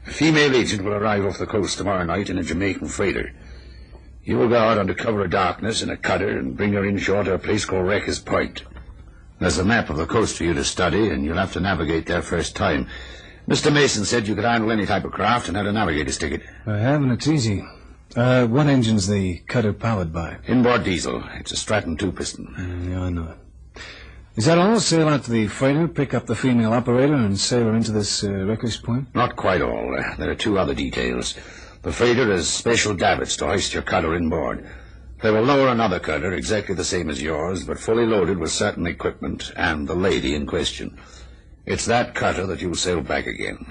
A 0.07 0.11
female 0.11 0.55
agent 0.55 0.85
will 0.85 0.95
arrive 0.95 1.25
off 1.25 1.39
the 1.39 1.47
coast 1.47 1.79
tomorrow 1.79 2.05
night 2.05 2.31
in 2.31 2.39
a 2.39 2.43
Jamaican 2.43 2.89
freighter. 2.89 3.33
You 4.25 4.39
will 4.39 4.49
go 4.49 4.59
out 4.59 4.79
under 4.79 4.95
cover 4.95 5.25
of 5.25 5.31
darkness 5.31 5.83
in 5.83 5.91
a 5.91 5.97
cutter 5.97 6.39
and 6.39 6.57
bring 6.57 6.73
her 6.75 6.85
inshore 6.85 7.25
to 7.25 7.35
a 7.35 7.39
place 7.39 7.65
called 7.65 7.87
Wreckers 7.87 8.21
Point. 8.21 8.63
There's 9.41 9.59
a 9.59 9.65
map 9.65 9.91
of 9.91 9.97
the 9.97 10.07
coast 10.07 10.37
for 10.37 10.45
you 10.45 10.55
to 10.55 10.63
study, 10.63 11.09
and 11.09 11.25
you'll 11.25 11.37
have 11.37 11.53
to 11.55 11.61
navigate 11.61 12.07
there 12.07 12.23
first 12.23 12.55
time. 12.55 12.87
Mr. 13.49 13.73
Mason 13.73 14.05
said 14.05 14.29
you 14.29 14.37
could 14.37 14.45
handle 14.45 14.71
any 14.71 14.87
type 14.87 15.05
of 15.05 15.11
craft 15.11 15.49
and 15.49 15.57
had 15.57 15.67
a 15.67 15.73
navigator's 15.73 16.19
ticket. 16.19 16.43
I 16.65 16.79
have, 16.79 17.03
and 17.03 17.11
it's 17.11 17.27
easy. 17.27 17.65
Uh, 18.15 18.47
what 18.47 18.67
engine's 18.67 19.07
the 19.07 19.39
cutter 19.47 19.73
powered 19.73 20.13
by? 20.13 20.37
Inboard 20.47 20.85
diesel. 20.85 21.23
It's 21.35 21.53
a 21.53 21.57
Stratton 21.57 21.97
two-piston. 21.97 22.55
Uh, 22.57 22.91
yeah, 22.91 23.03
I 23.05 23.11
know. 23.11 23.35
Is 24.37 24.47
that 24.47 24.59
all? 24.59 24.81
Sail 24.81 25.09
out 25.09 25.25
to 25.25 25.31
the 25.31 25.47
freighter, 25.47 25.89
pick 25.89 26.15
up 26.15 26.27
the 26.27 26.35
female 26.35 26.73
operator, 26.73 27.15
and 27.15 27.39
sail 27.39 27.65
her 27.65 27.75
into 27.75 27.93
this 27.93 28.25
uh, 28.25 28.31
Wreckers 28.31 28.77
Point? 28.79 29.15
Not 29.15 29.37
quite 29.37 29.61
all. 29.63 29.97
Uh, 29.99 30.17
there 30.17 30.31
are 30.31 30.35
two 30.35 30.59
other 30.59 30.75
details. 30.75 31.35
The 31.83 31.93
freighter 31.93 32.31
has 32.31 32.49
special 32.49 32.95
davits 32.95 33.37
to 33.39 33.47
hoist 33.47 33.75
your 33.75 33.83
cutter 33.83 34.15
inboard. 34.15 34.67
They 35.23 35.31
will 35.31 35.43
lower 35.43 35.69
another 35.69 36.01
cutter 36.01 36.33
exactly 36.33 36.75
the 36.75 36.85
same 36.85 37.09
as 37.11 37.23
yours, 37.23 37.65
but 37.65 37.79
fully 37.79 38.07
loaded 38.07 38.39
with 38.39 38.51
certain 38.51 38.87
equipment 38.87 39.53
and 39.57 39.87
the 39.87 39.95
lady 39.95 40.35
in 40.35 40.47
question. 40.47 40.99
It's 41.65 41.87
that 41.87 42.15
cutter 42.15 42.47
that 42.47 42.61
you'll 42.61 42.75
sail 42.75 43.03
back 43.03 43.27
again. 43.27 43.67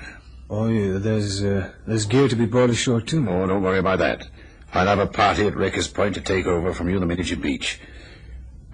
Oh, 0.54 0.68
yeah, 0.68 0.98
there's, 0.98 1.42
uh, 1.42 1.72
there's 1.88 2.06
gear 2.06 2.28
to 2.28 2.36
be 2.36 2.46
brought 2.46 2.70
ashore, 2.70 3.00
too. 3.00 3.26
Oh, 3.30 3.48
don't 3.48 3.64
worry 3.64 3.80
about 3.80 4.00
that. 4.00 4.28
I'll 4.74 4.86
have 4.86 5.00
a 5.00 5.08
party 5.08 5.48
at 5.48 5.56
Wreckers 5.56 5.88
Point 5.88 6.16
to 6.16 6.22
take 6.22 6.46
over 6.46 6.74
from 6.74 6.90
you 6.90 7.00
the 7.00 7.06
minute 7.06 7.30
you 7.30 7.38
beach. 7.38 7.80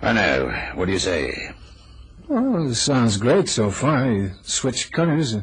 I 0.01 0.13
know. 0.13 0.49
What 0.73 0.85
do 0.85 0.91
you 0.91 0.97
say? 0.97 1.51
Well, 2.27 2.73
sounds 2.73 3.17
great 3.17 3.47
so 3.47 3.69
far. 3.69 4.11
You 4.11 4.31
switch 4.41 4.91
cutters. 4.91 5.35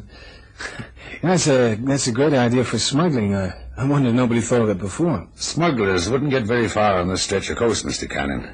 That's 1.23 1.47
a 1.47 1.77
that's 1.77 2.07
a 2.07 2.13
great 2.13 2.35
idea 2.35 2.65
for 2.65 2.79
smuggling. 2.79 3.35
I, 3.35 3.55
I 3.77 3.85
wonder 3.87 4.13
nobody 4.13 4.41
thought 4.41 4.63
of 4.63 4.69
it 4.69 4.79
before. 4.79 5.27
Smugglers 5.37 6.11
wouldn't 6.11 6.31
get 6.31 6.43
very 6.43 6.69
far 6.69 6.99
on 6.99 7.09
this 7.09 7.23
stretch 7.23 7.49
of 7.51 7.57
coast, 7.57 7.87
Mr. 7.87 8.11
Cannon. 8.11 8.53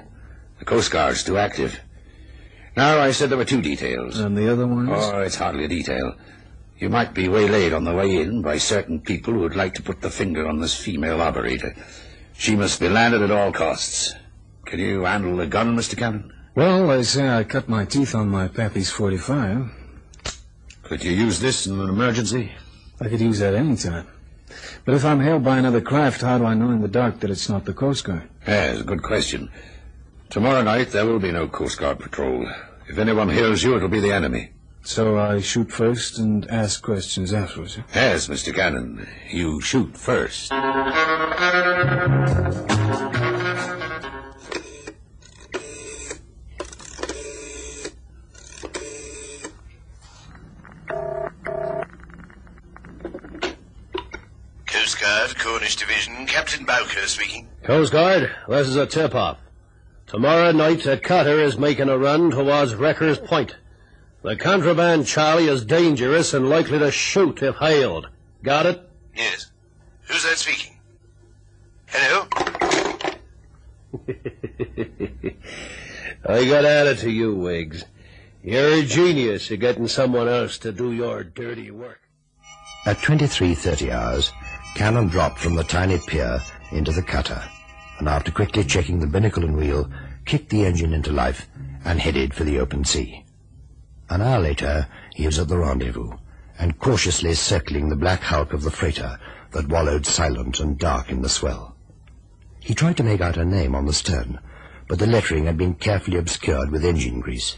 The 0.59 0.65
Coast 0.65 0.91
Guard's 0.91 1.25
too 1.25 1.37
active. 1.37 1.81
Now, 2.77 3.01
I 3.01 3.11
said 3.11 3.31
there 3.31 3.39
were 3.39 3.45
two 3.45 3.63
details. 3.63 4.21
And 4.21 4.37
the 4.37 4.53
other 4.53 4.67
one 4.67 4.89
is? 4.89 5.05
Oh, 5.05 5.21
it's 5.21 5.37
hardly 5.37 5.65
a 5.65 5.69
detail. 5.69 6.15
You 6.81 6.89
might 6.89 7.13
be 7.13 7.29
waylaid 7.29 7.75
on 7.75 7.85
the 7.85 7.93
way 7.93 8.17
in 8.23 8.41
by 8.41 8.57
certain 8.57 9.01
people 9.01 9.35
who 9.35 9.41
would 9.41 9.55
like 9.55 9.75
to 9.75 9.83
put 9.83 10.01
the 10.01 10.09
finger 10.09 10.49
on 10.49 10.61
this 10.61 10.75
female 10.75 11.21
operator. 11.21 11.77
She 12.33 12.57
must 12.57 12.81
be 12.81 12.89
landed 12.89 13.21
at 13.21 13.31
all 13.31 13.53
costs. 13.53 14.15
Can 14.65 14.79
you 14.79 15.05
handle 15.05 15.39
a 15.41 15.47
gun, 15.47 15.77
Mr. 15.77 15.95
Cannon? 15.95 16.33
Well, 16.55 16.89
they 16.89 17.03
say 17.03 17.29
I 17.29 17.45
cut 17.45 17.69
my 17.69 17.85
teeth 17.85 18.15
on 18.15 18.31
my 18.31 18.49
Pappy's 18.49 18.91
45. 18.91 19.71
Could 20.83 21.05
you 21.05 21.13
use 21.13 21.39
this 21.39 21.67
in 21.67 21.79
an 21.79 21.91
emergency? 21.91 22.51
I 22.99 23.09
could 23.09 23.21
use 23.21 23.41
that 23.41 23.55
any 23.55 23.77
time. 23.77 24.07
But 24.87 24.95
if 24.95 25.05
I'm 25.05 25.21
hailed 25.21 25.45
by 25.45 25.59
another 25.59 25.83
craft, 25.83 26.23
how 26.23 26.39
do 26.39 26.47
I 26.47 26.55
know 26.55 26.71
in 26.71 26.81
the 26.81 26.89
dark 26.89 27.21
that 27.21 27.31
it's 27.31 27.51
not 27.51 27.67
the 27.67 27.75
Coast 27.75 28.05
Guard? 28.05 28.29
Yes, 28.47 28.81
good 28.83 29.03
question. 29.03 29.51
Tomorrow 30.31 30.63
night 30.63 30.93
there 30.93 31.05
will 31.05 31.19
be 31.19 31.31
no 31.31 31.47
Coast 31.47 31.79
Guard 31.79 31.99
patrol. 31.99 32.51
If 32.89 32.97
anyone 32.97 33.29
hails 33.29 33.63
you, 33.63 33.77
it'll 33.77 33.89
be 33.89 34.01
the 34.01 34.13
enemy. 34.13 34.53
So 34.83 35.19
I 35.19 35.41
shoot 35.41 35.71
first 35.71 36.19
and 36.19 36.51
ask 36.51 36.83
questions 36.83 37.33
afterwards. 37.33 37.77
huh? 37.77 37.83
Yes, 37.95 38.29
Mr. 38.29 38.55
Cannon. 38.55 39.07
You 39.31 39.61
shoot 39.61 39.97
first. 39.97 40.51
Coast 54.67 55.01
Guard, 55.01 55.37
Cornish 55.39 55.77
Division, 55.77 56.27
Captain 56.27 56.65
Bowker 56.65 57.07
speaking. 57.07 57.49
Coast 57.65 57.93
Guard, 57.93 58.31
this 58.49 58.69
is 58.69 58.77
a 58.77 58.87
tip-off. 58.87 59.39
Tomorrow 60.07 60.53
night, 60.53 60.87
a 60.87 60.97
cutter 60.97 61.39
is 61.41 61.59
making 61.59 61.89
a 61.89 61.99
run 61.99 62.31
towards 62.31 62.75
Wrecker's 62.75 63.19
Point. 63.19 63.57
The 64.23 64.37
contraband 64.37 65.07
Charlie 65.07 65.49
is 65.49 65.65
dangerous 65.65 66.35
and 66.35 66.51
likely 66.51 66.79
to 66.79 66.91
shoot 66.91 67.43
if 67.43 67.57
hailed. 67.57 68.09
Got 68.43 68.67
it? 68.67 68.91
Yes. 69.17 69.51
Who's 70.03 70.25
that 70.25 70.37
speaking? 70.37 70.77
Hello? 71.87 72.27
I 76.29 76.45
got 76.45 76.67
at 76.67 76.87
it 76.87 76.99
to 76.99 77.11
you, 77.11 77.35
Wiggs. 77.35 77.87
You're 78.45 78.75
a 78.75 78.83
genius 78.83 79.51
at 79.51 79.61
getting 79.61 79.89
someone 79.89 80.29
else 80.29 80.59
to 80.59 80.73
do 80.73 80.93
your 80.93 81.25
dirty 81.25 81.71
work. 81.71 82.01
At 82.85 82.99
23.30 82.99 83.91
hours, 83.91 84.33
Cannon 84.75 85.09
dropped 85.09 85.39
from 85.39 85.55
the 85.55 85.65
tiny 85.65 85.99
pier 85.99 86.43
into 86.73 86.93
the 86.93 87.03
cutter, 87.03 87.43
and 87.99 88.07
after 88.09 88.31
quickly 88.31 88.65
checking 88.65 88.99
the 89.01 89.07
binnacle 89.07 89.45
and 89.45 89.57
wheel, 89.57 89.91
kicked 90.27 90.51
the 90.51 90.67
engine 90.67 90.93
into 90.93 91.11
life 91.11 91.49
and 91.87 91.99
headed 91.99 92.35
for 92.35 92.45
the 92.45 92.59
open 92.59 92.85
sea. 92.85 93.25
An 94.11 94.23
hour 94.23 94.41
later, 94.41 94.89
he 95.15 95.25
was 95.25 95.39
at 95.39 95.47
the 95.47 95.57
rendezvous, 95.57 96.11
and 96.59 96.79
cautiously 96.81 97.33
circling 97.35 97.89
the 97.89 97.97
black 97.97 98.23
hulk 98.23 98.53
of 98.53 98.63
the 98.63 98.71
freighter 98.71 99.19
that 99.53 99.69
wallowed 99.69 100.05
silent 100.05 100.59
and 100.59 100.77
dark 100.77 101.11
in 101.11 101.23
the 101.23 101.29
swell. 101.29 101.77
He 102.59 102.75
tried 102.75 102.97
to 102.97 103.05
make 103.05 103.21
out 103.21 103.37
her 103.37 103.45
name 103.45 103.75
on 103.77 103.87
the 103.87 103.93
stern, 103.93 104.41
but 104.89 104.99
the 104.99 105.07
lettering 105.07 105.47
had 105.47 105.57
been 105.57 105.75
carefully 105.75 106.19
obscured 106.19 106.73
with 106.73 106.85
engine 106.85 107.21
grease. 107.21 107.57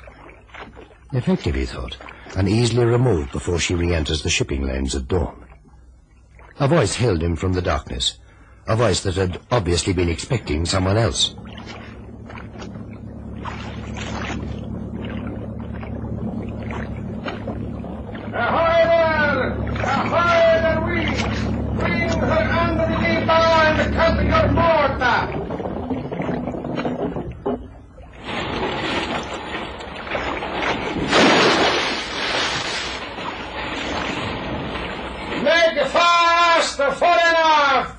Effective, 1.14 1.54
he 1.54 1.64
thought, 1.64 1.96
and 2.36 2.46
easily 2.48 2.84
removed 2.84 3.32
before 3.32 3.58
she 3.58 3.74
re-enters 3.74 4.22
the 4.22 4.30
shipping 4.30 4.66
lanes 4.66 4.94
at 4.94 5.08
dawn. 5.08 5.46
A 6.60 6.68
voice 6.68 6.96
hailed 6.96 7.22
him 7.22 7.34
from 7.34 7.54
the 7.54 7.62
darkness, 7.62 8.18
a 8.68 8.76
voice 8.76 9.00
that 9.00 9.14
had 9.14 9.40
obviously 9.50 9.94
been 9.94 10.10
expecting 10.10 10.66
someone 10.66 10.98
else. 10.98 11.34
Ahoy 18.34 18.80
there! 18.88 19.52
Ahoy 19.82 20.42
there, 20.62 20.80
we! 20.86 21.04
Bring 21.76 22.08
her 22.08 22.44
under 22.62 22.86
the 22.86 22.98
lee 22.98 23.26
bar 23.26 23.64
and 23.66 23.76
the 23.78 23.86
cut 23.94 24.18
of 24.18 24.24
your 24.24 24.48
mortar! 24.52 25.20
Make 35.42 35.86
fast 35.88 36.78
the 36.78 36.90
footing 36.92 37.36
off! 37.36 37.98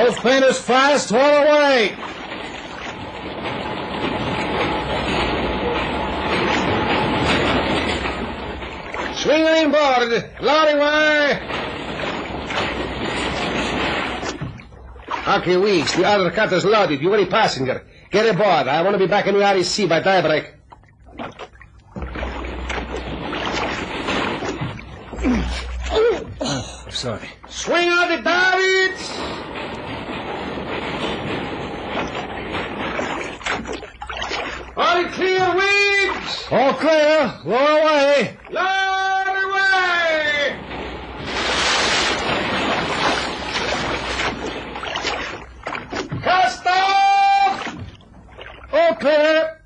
Both 0.00 0.22
painters 0.22 0.58
fast, 0.58 1.12
all 1.12 1.20
away! 1.20 1.94
Swing 9.14 9.44
them 9.44 9.68
aboard! 9.68 10.30
Load 10.40 10.68
away! 10.74 11.42
Okay, 15.28 15.58
Weeks, 15.58 15.94
the 15.94 16.06
other 16.06 16.30
cutter's 16.30 16.64
loaded. 16.64 17.02
You 17.02 17.12
any 17.12 17.26
passenger? 17.26 17.84
Get 18.10 18.24
aboard. 18.24 18.68
I 18.68 18.80
want 18.80 18.94
to 18.94 18.98
be 18.98 19.06
back 19.06 19.26
in 19.26 19.34
the 19.34 19.40
REC 19.40 19.86
by 19.86 20.00
daybreak. 20.00 20.54
I'm 25.90 26.90
Sorry. 26.90 27.28
Swing 27.50 27.88
out 27.90 28.08
the 28.08 28.22
davits! 28.22 29.49
All 34.76 35.04
clear, 35.06 35.54
Weeks! 35.56 36.46
All 36.52 36.74
clear. 36.74 37.34
Lower 37.44 37.80
away. 37.80 38.36
Load 38.50 39.26
away! 39.44 40.56
Cast 46.22 46.66
off! 46.66 47.76
All 48.72 48.94
clear. 48.94 49.56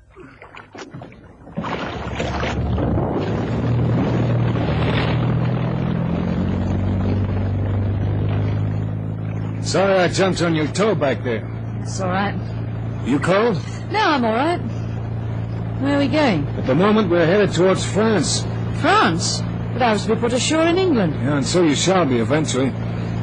Sorry 9.61 9.99
I 9.99 10.07
jumped 10.07 10.41
on 10.41 10.55
your 10.55 10.67
toe 10.67 10.95
back 10.95 11.23
there. 11.23 11.47
It's 11.81 11.99
all 11.99 12.09
right. 12.09 12.35
You 13.05 13.19
cold? 13.19 13.59
No, 13.91 13.99
I'm 13.99 14.25
all 14.25 14.33
right. 14.33 14.74
Where 15.79 15.95
are 15.95 15.99
we 15.99 16.07
going? 16.07 16.47
At 16.57 16.67
the 16.67 16.75
moment, 16.75 17.09
we're 17.09 17.25
headed 17.25 17.51
towards 17.51 17.85
France. 17.85 18.43
France? 18.79 19.41
But 19.73 19.81
I 19.81 19.91
was 19.91 20.05
to 20.05 20.15
be 20.15 20.21
put 20.21 20.31
ashore 20.31 20.63
in 20.67 20.77
England. 20.77 21.13
Yeah, 21.15 21.37
and 21.37 21.45
so 21.45 21.63
you 21.63 21.75
shall 21.75 22.05
be 22.05 22.19
eventually. 22.19 22.69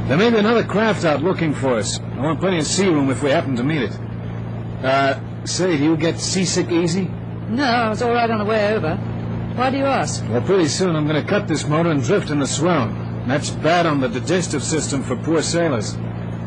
There 0.08 0.18
may 0.18 0.28
be 0.30 0.36
another 0.36 0.62
craft 0.64 1.04
out 1.04 1.22
looking 1.22 1.54
for 1.54 1.78
us. 1.78 1.98
I 1.98 2.20
want 2.20 2.40
plenty 2.40 2.58
of 2.58 2.66
sea 2.66 2.88
room 2.88 3.10
if 3.10 3.22
we 3.22 3.30
happen 3.30 3.56
to 3.56 3.62
meet 3.62 3.82
it. 3.82 3.98
Uh, 4.82 5.18
say, 5.46 5.78
do 5.78 5.84
you 5.84 5.96
get 5.96 6.18
seasick 6.18 6.70
easy? 6.70 7.10
No, 7.48 7.64
I 7.64 7.88
was 7.88 8.02
all 8.02 8.12
right 8.12 8.30
on 8.30 8.38
the 8.38 8.44
way 8.44 8.74
over. 8.74 8.96
Why 9.54 9.70
do 9.70 9.78
you 9.78 9.84
ask? 9.86 10.22
Well, 10.28 10.42
pretty 10.42 10.68
soon 10.68 10.94
I'm 10.94 11.06
going 11.06 11.22
to 11.22 11.28
cut 11.28 11.48
this 11.48 11.66
motor 11.66 11.90
and 11.90 12.02
drift 12.02 12.30
in 12.30 12.38
the 12.38 12.46
swell. 12.46 12.88
That's 13.26 13.50
bad 13.50 13.86
on 13.86 14.00
the 14.00 14.08
digestive 14.08 14.62
system 14.62 15.02
for 15.02 15.16
poor 15.16 15.40
sailors. 15.40 15.96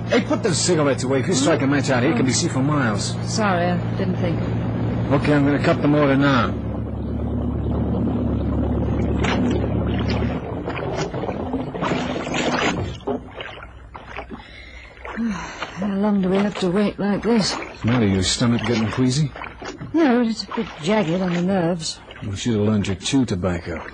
Hey, 0.07 0.21
put 0.21 0.43
those 0.43 0.59
cigarettes 0.59 1.03
away. 1.03 1.21
If 1.21 1.27
you 1.27 1.33
strike 1.33 1.61
a 1.61 1.67
match 1.67 1.89
out 1.89 2.03
here, 2.03 2.11
it 2.11 2.17
can 2.17 2.25
be 2.25 2.31
seen 2.31 2.49
for 2.49 2.61
miles. 2.61 3.15
Sorry, 3.23 3.65
I 3.65 3.97
didn't 3.97 4.17
think. 4.17 4.39
Okay, 5.11 5.33
I'm 5.33 5.45
going 5.45 5.57
to 5.57 5.63
cut 5.63 5.81
the 5.81 5.87
motor 5.87 6.17
now. 6.17 6.51
How 15.75 15.95
long 15.95 16.21
do 16.21 16.29
we 16.29 16.37
have 16.37 16.57
to 16.59 16.69
wait 16.69 16.97
like 16.97 17.21
this? 17.21 17.55
Matter, 17.83 18.07
your 18.07 18.23
stomach 18.23 18.61
getting 18.65 18.89
queasy? 18.91 19.31
No, 19.93 20.21
it's 20.21 20.43
a 20.43 20.47
bit 20.55 20.67
jagged 20.81 21.21
on 21.21 21.33
the 21.33 21.41
nerves. 21.41 21.99
You 22.21 22.35
should 22.35 22.53
have 22.53 22.63
learned 22.63 22.85
to 22.85 22.95
chew 22.95 23.25
tobacco. 23.25 23.85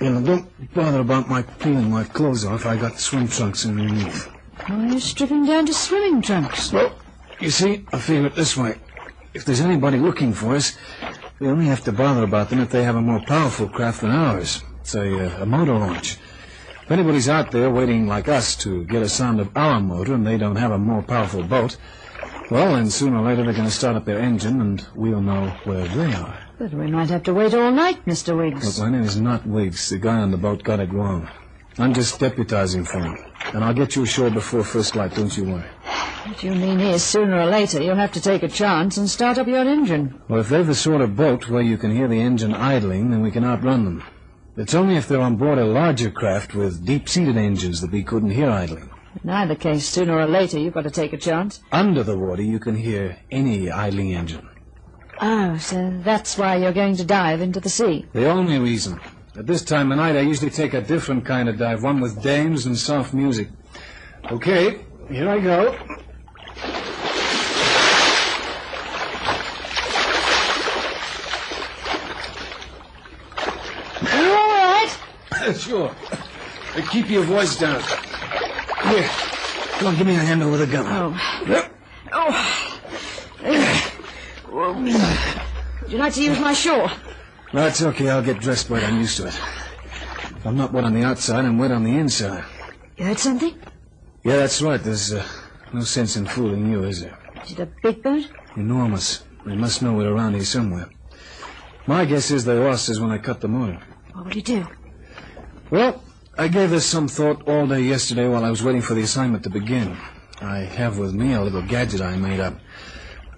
You 0.00 0.10
know, 0.10 0.22
don't 0.22 0.74
bother 0.74 1.00
about 1.00 1.28
my 1.28 1.42
peeling 1.42 1.90
my 1.90 2.04
clothes 2.04 2.46
off. 2.46 2.64
I 2.64 2.76
got 2.76 2.98
swim 2.98 3.28
trunks 3.28 3.66
underneath. 3.66 4.26
Why 4.66 4.86
are 4.86 4.92
you 4.94 5.00
stripping 5.00 5.44
down 5.44 5.66
to 5.66 5.74
swimming 5.74 6.22
trunks? 6.22 6.72
Well, 6.72 6.94
you 7.38 7.50
see, 7.50 7.84
I 7.92 7.98
feel 7.98 8.24
it 8.24 8.34
this 8.34 8.56
way. 8.56 8.78
If 9.32 9.44
there's 9.44 9.60
anybody 9.60 9.98
looking 9.98 10.32
for 10.32 10.56
us, 10.56 10.76
we 11.38 11.46
only 11.46 11.66
have 11.66 11.84
to 11.84 11.92
bother 11.92 12.24
about 12.24 12.50
them 12.50 12.60
if 12.60 12.70
they 12.70 12.82
have 12.82 12.96
a 12.96 13.00
more 13.00 13.20
powerful 13.20 13.68
craft 13.68 14.00
than 14.00 14.10
ours. 14.10 14.62
Say, 14.82 15.14
uh, 15.14 15.42
a 15.42 15.46
motor 15.46 15.74
launch. 15.74 16.18
If 16.82 16.90
anybody's 16.90 17.28
out 17.28 17.52
there 17.52 17.70
waiting 17.70 18.08
like 18.08 18.26
us 18.26 18.56
to 18.56 18.84
get 18.84 19.02
a 19.02 19.08
sound 19.08 19.38
of 19.38 19.56
our 19.56 19.80
motor 19.80 20.14
and 20.14 20.26
they 20.26 20.36
don't 20.36 20.56
have 20.56 20.72
a 20.72 20.78
more 20.78 21.02
powerful 21.02 21.44
boat, 21.44 21.76
well, 22.50 22.74
then 22.74 22.90
sooner 22.90 23.18
or 23.18 23.24
later 23.24 23.44
they're 23.44 23.52
going 23.52 23.66
to 23.66 23.70
start 23.70 23.94
up 23.94 24.04
their 24.04 24.18
engine 24.18 24.60
and 24.60 24.84
we'll 24.96 25.20
know 25.20 25.50
where 25.62 25.86
they 25.86 26.12
are. 26.12 26.36
But 26.58 26.74
we 26.74 26.88
might 26.88 27.10
have 27.10 27.22
to 27.22 27.32
wait 27.34 27.54
all 27.54 27.70
night, 27.70 28.04
Mr. 28.06 28.36
Look, 28.36 28.54
Wiggs. 28.54 28.80
my 28.80 28.90
name 28.90 29.02
is 29.02 29.20
not 29.20 29.46
Wiggs. 29.46 29.88
The 29.90 29.98
guy 29.98 30.18
on 30.18 30.32
the 30.32 30.36
boat 30.36 30.64
got 30.64 30.80
it 30.80 30.92
wrong. 30.92 31.28
I'm 31.78 31.94
just 31.94 32.20
deputizing 32.20 32.86
for 32.86 32.98
him. 32.98 33.16
And 33.54 33.64
I'll 33.64 33.74
get 33.74 33.96
you 33.96 34.02
ashore 34.02 34.30
before 34.30 34.64
first 34.64 34.96
light, 34.96 35.14
don't 35.14 35.34
you 35.36 35.44
worry. 35.44 35.68
What 36.26 36.42
you 36.42 36.54
mean 36.54 36.80
is, 36.80 37.02
sooner 37.02 37.40
or 37.40 37.46
later, 37.46 37.82
you'll 37.82 37.96
have 37.96 38.12
to 38.12 38.20
take 38.20 38.42
a 38.42 38.48
chance 38.48 38.98
and 38.98 39.08
start 39.08 39.38
up 39.38 39.46
your 39.46 39.66
engine. 39.66 40.20
Well, 40.28 40.40
if 40.40 40.48
they're 40.48 40.62
the 40.62 40.74
sort 40.74 41.00
of 41.00 41.16
boat 41.16 41.48
where 41.48 41.62
you 41.62 41.78
can 41.78 41.94
hear 41.94 42.08
the 42.08 42.20
engine 42.20 42.54
idling, 42.54 43.10
then 43.10 43.22
we 43.22 43.30
can 43.30 43.44
outrun 43.44 43.84
them. 43.84 44.04
It's 44.56 44.74
only 44.74 44.96
if 44.96 45.08
they're 45.08 45.20
on 45.20 45.36
board 45.36 45.58
a 45.58 45.64
larger 45.64 46.10
craft 46.10 46.54
with 46.54 46.84
deep-seated 46.84 47.36
engines 47.36 47.80
that 47.80 47.92
we 47.92 48.02
couldn't 48.02 48.30
hear 48.30 48.50
idling. 48.50 48.90
In 49.24 49.30
either 49.30 49.54
case, 49.54 49.88
sooner 49.88 50.18
or 50.18 50.26
later, 50.26 50.58
you've 50.58 50.74
got 50.74 50.84
to 50.84 50.90
take 50.90 51.12
a 51.12 51.18
chance. 51.18 51.62
Under 51.72 52.02
the 52.02 52.18
water, 52.18 52.42
you 52.42 52.58
can 52.58 52.76
hear 52.76 53.18
any 53.30 53.70
idling 53.70 54.12
engine. 54.14 54.48
Oh, 55.20 55.56
so 55.58 56.00
that's 56.02 56.36
why 56.38 56.56
you're 56.56 56.72
going 56.72 56.96
to 56.96 57.04
dive 57.04 57.40
into 57.40 57.60
the 57.60 57.68
sea. 57.68 58.06
The 58.12 58.28
only 58.28 58.58
reason. 58.58 59.00
At 59.40 59.46
this 59.46 59.62
time 59.62 59.90
of 59.90 59.96
night, 59.96 60.16
I 60.16 60.20
usually 60.20 60.50
take 60.50 60.74
a 60.74 60.82
different 60.82 61.24
kind 61.24 61.48
of 61.48 61.56
dive, 61.56 61.82
one 61.82 61.98
with 61.98 62.22
dames 62.22 62.66
and 62.66 62.76
soft 62.76 63.14
music. 63.14 63.48
Okay, 64.30 64.84
here 65.08 65.30
I 65.30 65.40
go. 65.40 65.72
You 74.12 74.30
all 74.30 74.50
right? 74.50 74.96
sure. 75.56 75.88
Uh, 76.76 76.82
Keep 76.90 77.08
your 77.08 77.22
voice 77.22 77.58
down. 77.58 77.80
Here. 78.90 79.08
Come 79.78 79.86
on, 79.86 79.96
give 79.96 80.06
me 80.06 80.16
a 80.16 80.18
hand 80.18 80.42
over 80.42 80.58
the 80.58 80.66
gun. 80.66 80.84
Oh. 80.86 81.44
Yep. 81.48 81.74
Oh. 82.12 82.66
Would 85.80 85.92
you 85.92 85.96
like 85.96 86.12
to 86.12 86.22
use 86.22 86.38
my 86.38 86.52
shawl? 86.52 86.90
No, 87.52 87.66
it's 87.66 87.82
okay. 87.82 88.08
I'll 88.08 88.22
get 88.22 88.38
dressed 88.38 88.70
right. 88.70 88.82
I'm 88.82 88.98
used 89.00 89.16
to 89.16 89.26
it. 89.26 89.34
If 89.34 90.46
I'm 90.46 90.56
not 90.56 90.72
wet 90.72 90.84
on 90.84 90.94
the 90.94 91.02
outside, 91.02 91.44
I'm 91.44 91.58
wet 91.58 91.72
on 91.72 91.82
the 91.82 91.96
inside. 91.96 92.44
You 92.96 93.06
heard 93.06 93.18
something? 93.18 93.58
Yeah, 94.22 94.36
that's 94.36 94.62
right. 94.62 94.80
There's 94.80 95.12
uh, 95.12 95.26
no 95.72 95.80
sense 95.80 96.16
in 96.16 96.26
fooling 96.26 96.70
you, 96.70 96.84
is 96.84 97.00
there? 97.00 97.18
Is 97.44 97.52
it 97.52 97.60
a 97.60 97.68
big 97.82 98.02
boat? 98.02 98.28
Enormous. 98.56 99.24
They 99.44 99.56
must 99.56 99.82
know 99.82 99.94
we're 99.94 100.12
around 100.12 100.34
here 100.34 100.44
somewhere. 100.44 100.88
My 101.86 102.04
guess 102.04 102.30
is 102.30 102.44
they 102.44 102.56
lost 102.56 102.88
us 102.88 103.00
when 103.00 103.10
I 103.10 103.18
cut 103.18 103.40
the 103.40 103.48
motor. 103.48 103.80
What 104.12 104.26
would 104.26 104.36
you 104.36 104.42
do? 104.42 104.66
Well, 105.70 106.04
I 106.38 106.46
gave 106.48 106.70
this 106.70 106.86
some 106.86 107.08
thought 107.08 107.48
all 107.48 107.66
day 107.66 107.80
yesterday 107.80 108.28
while 108.28 108.44
I 108.44 108.50
was 108.50 108.62
waiting 108.62 108.82
for 108.82 108.94
the 108.94 109.02
assignment 109.02 109.42
to 109.44 109.50
begin. 109.50 109.96
I 110.40 110.58
have 110.58 110.98
with 110.98 111.14
me 111.14 111.32
a 111.32 111.42
little 111.42 111.62
gadget 111.62 112.00
I 112.00 112.16
made 112.16 112.38
up. 112.38 112.54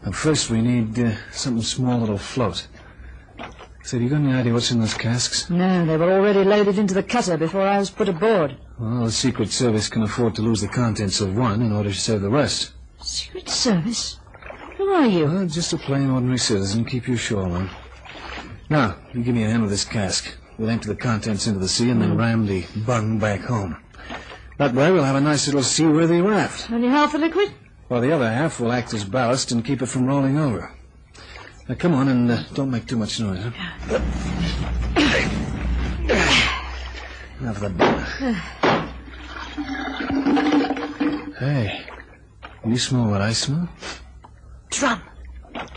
Now, 0.04 0.12
first, 0.12 0.50
we 0.50 0.60
need 0.60 0.98
uh, 0.98 1.14
something 1.30 1.62
small 1.62 2.00
that'll 2.00 2.18
float. 2.18 2.66
Say, 3.84 3.98
you 3.98 4.08
got 4.08 4.20
any 4.20 4.32
idea 4.32 4.52
what's 4.52 4.70
in 4.70 4.78
those 4.78 4.94
casks? 4.94 5.50
No, 5.50 5.84
they 5.84 5.96
were 5.96 6.12
already 6.12 6.44
loaded 6.44 6.78
into 6.78 6.94
the 6.94 7.02
cutter 7.02 7.36
before 7.36 7.62
I 7.62 7.78
was 7.78 7.90
put 7.90 8.08
aboard. 8.08 8.56
Well, 8.78 9.04
the 9.04 9.12
Secret 9.12 9.50
Service 9.50 9.88
can 9.88 10.02
afford 10.02 10.36
to 10.36 10.42
lose 10.42 10.60
the 10.60 10.68
contents 10.68 11.20
of 11.20 11.36
one 11.36 11.62
in 11.62 11.72
order 11.72 11.90
to 11.90 11.98
save 11.98 12.20
the 12.20 12.30
rest. 12.30 12.72
Secret 13.00 13.48
Service? 13.48 14.20
Who 14.76 14.88
are 14.92 15.06
you? 15.06 15.24
Well, 15.24 15.46
just 15.46 15.72
a 15.72 15.78
plain 15.78 16.10
ordinary 16.10 16.38
citizen. 16.38 16.84
Keep 16.84 17.08
your 17.08 17.16
shawl 17.16 17.52
on. 17.52 17.70
Now, 18.70 18.96
you 19.12 19.22
give 19.22 19.34
me 19.34 19.42
a 19.42 19.50
hand 19.50 19.62
with 19.62 19.70
this 19.70 19.84
cask. 19.84 20.32
We'll 20.58 20.70
empty 20.70 20.86
the 20.86 20.96
contents 20.96 21.48
into 21.48 21.58
the 21.58 21.68
sea 21.68 21.90
and 21.90 22.00
then 22.00 22.12
hmm. 22.12 22.18
ram 22.18 22.46
the 22.46 22.64
bung 22.86 23.18
back 23.18 23.40
home. 23.40 23.76
That 24.58 24.74
way 24.74 24.92
we'll 24.92 25.02
have 25.02 25.16
a 25.16 25.20
nice 25.20 25.46
little 25.46 25.62
seaworthy 25.62 26.20
raft. 26.20 26.70
Only 26.70 26.88
half 26.88 27.12
the 27.12 27.18
liquid? 27.18 27.52
Well, 27.88 28.00
the 28.00 28.12
other 28.12 28.30
half 28.30 28.60
will 28.60 28.72
act 28.72 28.94
as 28.94 29.04
ballast 29.04 29.50
and 29.50 29.64
keep 29.64 29.82
it 29.82 29.86
from 29.86 30.06
rolling 30.06 30.38
over. 30.38 30.72
Now, 31.72 31.78
come 31.78 31.94
on 31.94 32.08
and 32.08 32.30
uh, 32.30 32.42
don't 32.52 32.70
make 32.70 32.86
too 32.86 32.98
much 32.98 33.18
noise, 33.18 33.42
huh? 33.42 33.50
The 37.40 37.70
bottle. 37.70 38.34
Hey, 41.38 41.86
you 42.66 42.76
smell 42.76 43.08
what 43.08 43.22
I 43.22 43.32
smell? 43.32 43.70
Drum. 44.68 45.00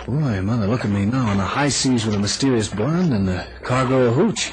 Boy, 0.05 0.41
mother, 0.41 0.67
look 0.67 0.83
at 0.83 0.91
me 0.91 1.05
now 1.05 1.27
on 1.29 1.37
the 1.37 1.45
high 1.45 1.69
seas 1.69 2.05
with 2.05 2.15
a 2.15 2.19
mysterious 2.19 2.67
blonde 2.67 3.13
and 3.13 3.29
a 3.29 3.47
cargo 3.63 4.07
of 4.07 4.15
hooch. 4.15 4.51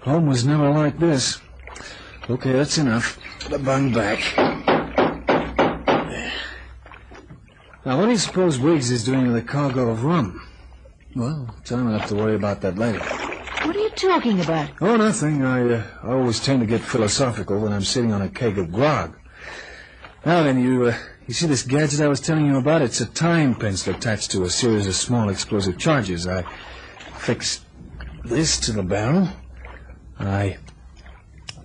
Home 0.00 0.26
was 0.26 0.44
never 0.44 0.70
like 0.70 0.98
this. 0.98 1.40
Okay, 2.28 2.50
that's 2.50 2.78
enough. 2.78 3.16
The 3.48 3.60
bung 3.60 3.92
back. 3.92 4.18
Now, 7.86 7.96
what 7.96 8.06
do 8.06 8.10
you 8.10 8.18
suppose 8.18 8.58
Wiggs 8.58 8.90
is 8.90 9.04
doing 9.04 9.28
with 9.28 9.36
a 9.36 9.46
cargo 9.46 9.90
of 9.90 10.02
rum? 10.02 10.47
Well, 11.14 11.48
time 11.64 11.88
enough 11.88 12.08
to 12.08 12.14
worry 12.14 12.34
about 12.34 12.60
that 12.60 12.76
later. 12.76 13.00
What 13.00 13.74
are 13.74 13.80
you 13.80 13.90
talking 13.90 14.40
about? 14.40 14.70
Oh, 14.80 14.96
nothing. 14.96 15.42
I, 15.42 15.74
uh, 15.74 15.82
I 16.02 16.12
always 16.12 16.38
tend 16.38 16.60
to 16.60 16.66
get 16.66 16.80
philosophical 16.80 17.58
when 17.58 17.72
I'm 17.72 17.82
sitting 17.82 18.12
on 18.12 18.22
a 18.22 18.28
keg 18.28 18.58
of 18.58 18.72
grog. 18.72 19.16
Now 20.24 20.42
then, 20.42 20.60
you, 20.62 20.86
uh, 20.86 20.96
you 21.26 21.34
see 21.34 21.46
this 21.46 21.62
gadget 21.62 22.00
I 22.00 22.08
was 22.08 22.20
telling 22.20 22.46
you 22.46 22.56
about? 22.56 22.82
It's 22.82 23.00
a 23.00 23.06
time 23.06 23.54
pencil 23.54 23.94
attached 23.94 24.30
to 24.32 24.44
a 24.44 24.50
series 24.50 24.86
of 24.86 24.94
small 24.94 25.28
explosive 25.28 25.78
charges. 25.78 26.26
I 26.26 26.44
fix 27.18 27.64
this 28.24 28.60
to 28.60 28.72
the 28.72 28.82
barrel. 28.82 29.28
I 30.18 30.58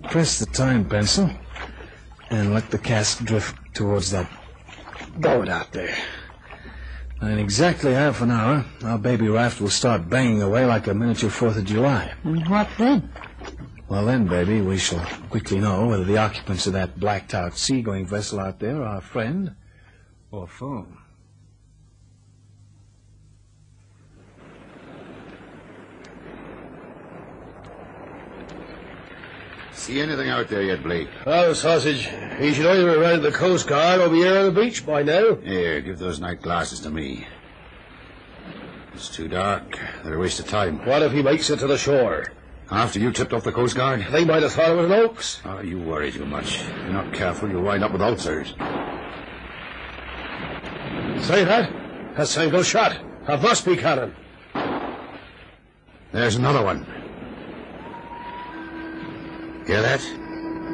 press 0.04 0.38
the 0.38 0.46
time 0.46 0.88
pencil 0.88 1.30
and 2.30 2.54
let 2.54 2.70
the 2.70 2.78
cask 2.78 3.24
drift 3.24 3.56
towards 3.74 4.10
that 4.10 4.30
boat 5.18 5.48
out 5.48 5.72
there. 5.72 5.96
In 7.24 7.38
exactly 7.38 7.94
half 7.94 8.20
an 8.20 8.30
hour, 8.30 8.66
our 8.84 8.98
baby 8.98 9.28
raft 9.28 9.58
will 9.60 9.70
start 9.70 10.10
banging 10.10 10.42
away 10.42 10.66
like 10.66 10.86
a 10.86 10.94
miniature 10.94 11.30
Fourth 11.30 11.56
of 11.56 11.64
July. 11.64 12.12
And 12.22 12.46
what 12.48 12.68
then? 12.76 13.10
Well, 13.88 14.04
then, 14.04 14.26
baby, 14.26 14.60
we 14.60 14.76
shall 14.76 15.04
quickly 15.30 15.58
know 15.58 15.86
whether 15.86 16.04
the 16.04 16.18
occupants 16.18 16.66
of 16.66 16.74
that 16.74 17.00
blacked 17.00 17.32
out 17.32 17.56
seagoing 17.56 18.06
vessel 18.06 18.40
out 18.40 18.60
there 18.60 18.82
are 18.82 19.00
friend 19.00 19.56
or 20.30 20.46
foe. 20.46 20.86
See 29.74 30.00
anything 30.00 30.28
out 30.28 30.48
there 30.48 30.62
yet, 30.62 30.82
Blake? 30.82 31.08
Oh, 31.26 31.52
sausage. 31.52 32.08
He 32.38 32.54
should 32.54 32.66
either 32.66 32.90
have 32.90 33.00
ran 33.00 33.22
the 33.22 33.32
Coast 33.32 33.66
Guard 33.66 34.00
or 34.00 34.08
be 34.08 34.18
here 34.18 34.38
on 34.38 34.54
the 34.54 34.60
beach 34.60 34.86
by 34.86 35.02
now. 35.02 35.34
Here, 35.34 35.80
give 35.80 35.98
those 35.98 36.20
night 36.20 36.40
glasses 36.40 36.80
to 36.80 36.90
me. 36.90 37.26
It's 38.94 39.08
too 39.08 39.26
dark. 39.28 39.78
They're 40.04 40.14
a 40.14 40.18
waste 40.18 40.38
of 40.38 40.48
time. 40.48 40.84
What 40.86 41.02
if 41.02 41.12
he 41.12 41.22
makes 41.22 41.50
it 41.50 41.58
to 41.58 41.66
the 41.66 41.76
shore? 41.76 42.32
After 42.70 42.98
you 42.98 43.12
tipped 43.12 43.32
off 43.32 43.44
the 43.44 43.52
Coast 43.52 43.76
Guard? 43.76 44.06
They 44.10 44.24
might 44.24 44.42
have 44.42 44.52
thought 44.52 44.70
it 44.70 44.76
was 44.76 44.86
an 44.86 44.92
Oaks. 44.92 45.42
Oh, 45.44 45.60
you 45.60 45.80
worry 45.80 46.12
too 46.12 46.24
much. 46.24 46.60
If 46.60 46.68
you're 46.68 46.88
not 46.90 47.12
careful, 47.12 47.50
you'll 47.50 47.62
wind 47.62 47.82
up 47.82 47.92
with 47.92 48.00
ulcers. 48.00 48.54
Say 51.26 51.44
that? 51.44 51.70
A 52.16 52.24
single 52.24 52.62
shot. 52.62 52.96
A 53.26 53.62
be 53.64 53.76
cannon. 53.76 54.14
There's 56.12 56.36
another 56.36 56.62
one. 56.62 57.03
Hear 59.66 59.80
that? 59.80 60.00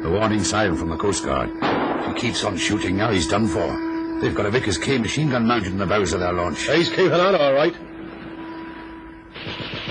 The 0.03 0.09
warning 0.09 0.43
siren 0.43 0.75
from 0.75 0.89
the 0.89 0.97
Coast 0.97 1.23
Guard. 1.23 1.49
If 1.61 2.07
he 2.07 2.21
keeps 2.27 2.43
on 2.43 2.57
shooting 2.57 2.97
now, 2.97 3.09
he's 3.09 3.27
done 3.27 3.47
for. 3.47 4.19
They've 4.19 4.35
got 4.35 4.45
a 4.45 4.51
Vickers 4.51 4.77
K 4.77 4.97
machine 4.97 5.29
gun 5.29 5.47
mounted 5.47 5.71
in 5.71 5.77
the 5.77 5.85
bows 5.85 6.11
of 6.11 6.19
their 6.19 6.33
launch. 6.33 6.69
He's 6.69 6.89
keeping 6.89 7.13
on 7.13 7.35
all 7.35 7.53
right. 7.53 7.73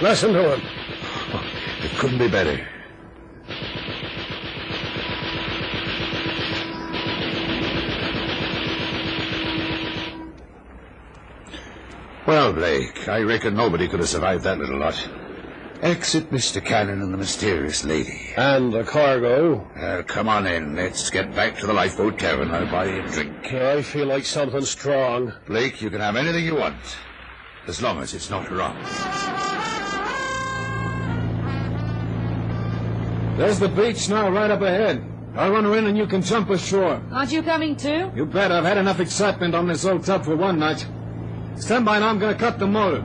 Listen 0.03 0.35
to 0.35 0.55
him. 0.57 0.63
It 1.83 1.93
couldn't 1.93 2.19
be 2.19 2.29
better. 2.29 2.67
Well, 12.27 12.53
Blake, 12.53 13.09
I 13.09 13.23
reckon 13.23 13.55
nobody 13.55 13.89
could 13.89 14.01
have 14.01 14.09
survived 14.11 14.45
that 14.45 14.59
little 14.59 14.79
lot. 14.79 14.95
Exit 15.83 16.31
Mr. 16.31 16.63
Cannon 16.63 17.01
and 17.01 17.11
the 17.11 17.17
mysterious 17.17 17.87
lady. 17.87 18.35
And 18.37 18.71
the 18.71 18.85
cargo. 18.85 19.67
Uh, 19.75 20.03
come 20.03 20.29
on 20.29 20.47
in. 20.47 20.77
Let's 20.77 21.09
get 21.09 21.35
back 21.35 21.57
to 21.59 21.67
the 21.67 21.73
lifeboat 21.73 22.19
tavern. 22.19 22.51
I'll 22.51 22.71
buy 22.71 22.85
you 22.85 23.03
a 23.03 23.09
drink. 23.09 23.55
I 23.55 23.81
feel 23.81 24.07
like 24.07 24.27
something 24.27 24.61
strong. 24.67 25.33
Blake, 25.47 25.81
you 25.81 25.89
can 25.89 26.03
have 26.03 26.17
anything 26.17 26.45
you 26.45 26.57
want. 26.57 26.77
As 27.67 27.81
long 27.81 27.99
as 28.01 28.13
it's 28.13 28.29
not 28.29 28.51
rum. 28.51 28.77
There's 33.39 33.59
the 33.59 33.69
beach 33.69 34.11
now, 34.11 34.29
right 34.29 34.51
up 34.51 34.61
ahead. 34.61 35.03
I'll 35.35 35.51
run 35.53 35.65
her 35.65 35.79
in 35.79 35.87
and 35.87 35.97
you 35.97 36.07
can 36.07 36.21
jump 36.21 36.51
ashore. 36.51 37.03
Aren't 37.11 37.33
you 37.33 37.43
coming 37.43 37.75
too? 37.75 38.13
You 38.15 38.27
bet 38.27 38.53
I've 38.53 38.65
had 38.65 38.77
enough 38.77 39.01
excitement 39.01 39.55
on 39.55 39.67
this 39.67 39.87
old 39.87 40.05
tub 40.05 40.27
for 40.27 40.37
one 40.37 40.59
night. 40.59 40.87
Stand 41.57 41.87
by 41.87 42.01
now, 42.01 42.09
I'm 42.09 42.19
going 42.19 42.35
to 42.35 42.39
cut 42.39 42.59
the 42.59 42.67
motor. 42.67 43.03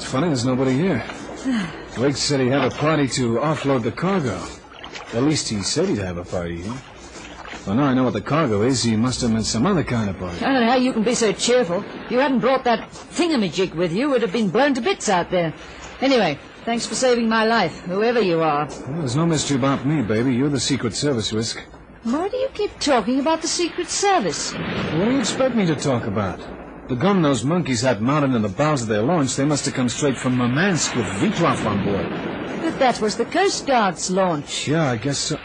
That's 0.00 0.12
funny. 0.12 0.28
There's 0.28 0.46
nobody 0.46 0.72
here. 0.72 1.04
Blake 1.94 2.16
said 2.16 2.40
he 2.40 2.48
had 2.48 2.64
a 2.64 2.70
party 2.74 3.06
to 3.08 3.34
offload 3.34 3.82
the 3.82 3.92
cargo. 3.92 4.42
At 5.12 5.24
least 5.24 5.50
he 5.50 5.62
said 5.62 5.90
he'd 5.90 5.98
have 5.98 6.16
a 6.16 6.24
party. 6.24 6.62
Huh? 6.62 6.74
Well, 7.66 7.76
now 7.76 7.84
I 7.84 7.92
know 7.92 8.04
what 8.04 8.14
the 8.14 8.22
cargo 8.22 8.62
is. 8.62 8.82
He 8.82 8.96
must 8.96 9.20
have 9.20 9.30
meant 9.30 9.44
some 9.44 9.66
other 9.66 9.84
kind 9.84 10.08
of 10.08 10.18
party. 10.18 10.42
I 10.42 10.52
don't 10.52 10.62
know 10.62 10.70
how 10.70 10.78
you 10.78 10.94
can 10.94 11.02
be 11.02 11.14
so 11.14 11.32
cheerful. 11.32 11.84
If 12.06 12.12
you 12.12 12.18
hadn't 12.18 12.38
brought 12.38 12.64
that 12.64 12.90
thingamajig 12.90 13.74
with 13.74 13.92
you, 13.92 14.08
it 14.08 14.12
would 14.12 14.22
have 14.22 14.32
been 14.32 14.48
blown 14.48 14.72
to 14.72 14.80
bits 14.80 15.10
out 15.10 15.30
there. 15.30 15.52
Anyway, 16.00 16.38
thanks 16.64 16.86
for 16.86 16.94
saving 16.94 17.28
my 17.28 17.44
life, 17.44 17.82
whoever 17.82 18.22
you 18.22 18.40
are. 18.40 18.68
Well, 18.88 19.00
there's 19.00 19.16
no 19.16 19.26
mystery 19.26 19.58
about 19.58 19.84
me, 19.84 20.00
baby. 20.00 20.34
You're 20.34 20.48
the 20.48 20.58
Secret 20.58 20.94
Service 20.94 21.30
risk. 21.30 21.60
Why 22.04 22.30
do 22.30 22.38
you 22.38 22.48
keep 22.54 22.78
talking 22.80 23.20
about 23.20 23.42
the 23.42 23.48
Secret 23.48 23.88
Service? 23.88 24.54
What 24.54 25.04
do 25.04 25.10
you 25.10 25.20
expect 25.20 25.54
me 25.54 25.66
to 25.66 25.76
talk 25.76 26.04
about? 26.06 26.40
The 26.90 26.96
gun 26.96 27.22
those 27.22 27.44
monkeys 27.44 27.82
had 27.82 28.02
mounted 28.02 28.34
in 28.34 28.42
the 28.42 28.48
bows 28.48 28.82
of 28.82 28.88
their 28.88 29.00
launch, 29.00 29.36
they 29.36 29.44
must 29.44 29.64
have 29.64 29.74
come 29.74 29.88
straight 29.88 30.16
from 30.16 30.36
Murmansk 30.36 30.96
with 30.96 31.06
Vitrov 31.06 31.64
on 31.64 31.84
board. 31.84 32.08
But 32.64 32.80
that 32.80 33.00
was 33.00 33.16
the 33.16 33.26
Coast 33.26 33.64
Guard's 33.64 34.10
launch. 34.10 34.66
Yeah, 34.66 34.90
I 34.90 34.96
guess 34.96 35.18
so. 35.18 35.38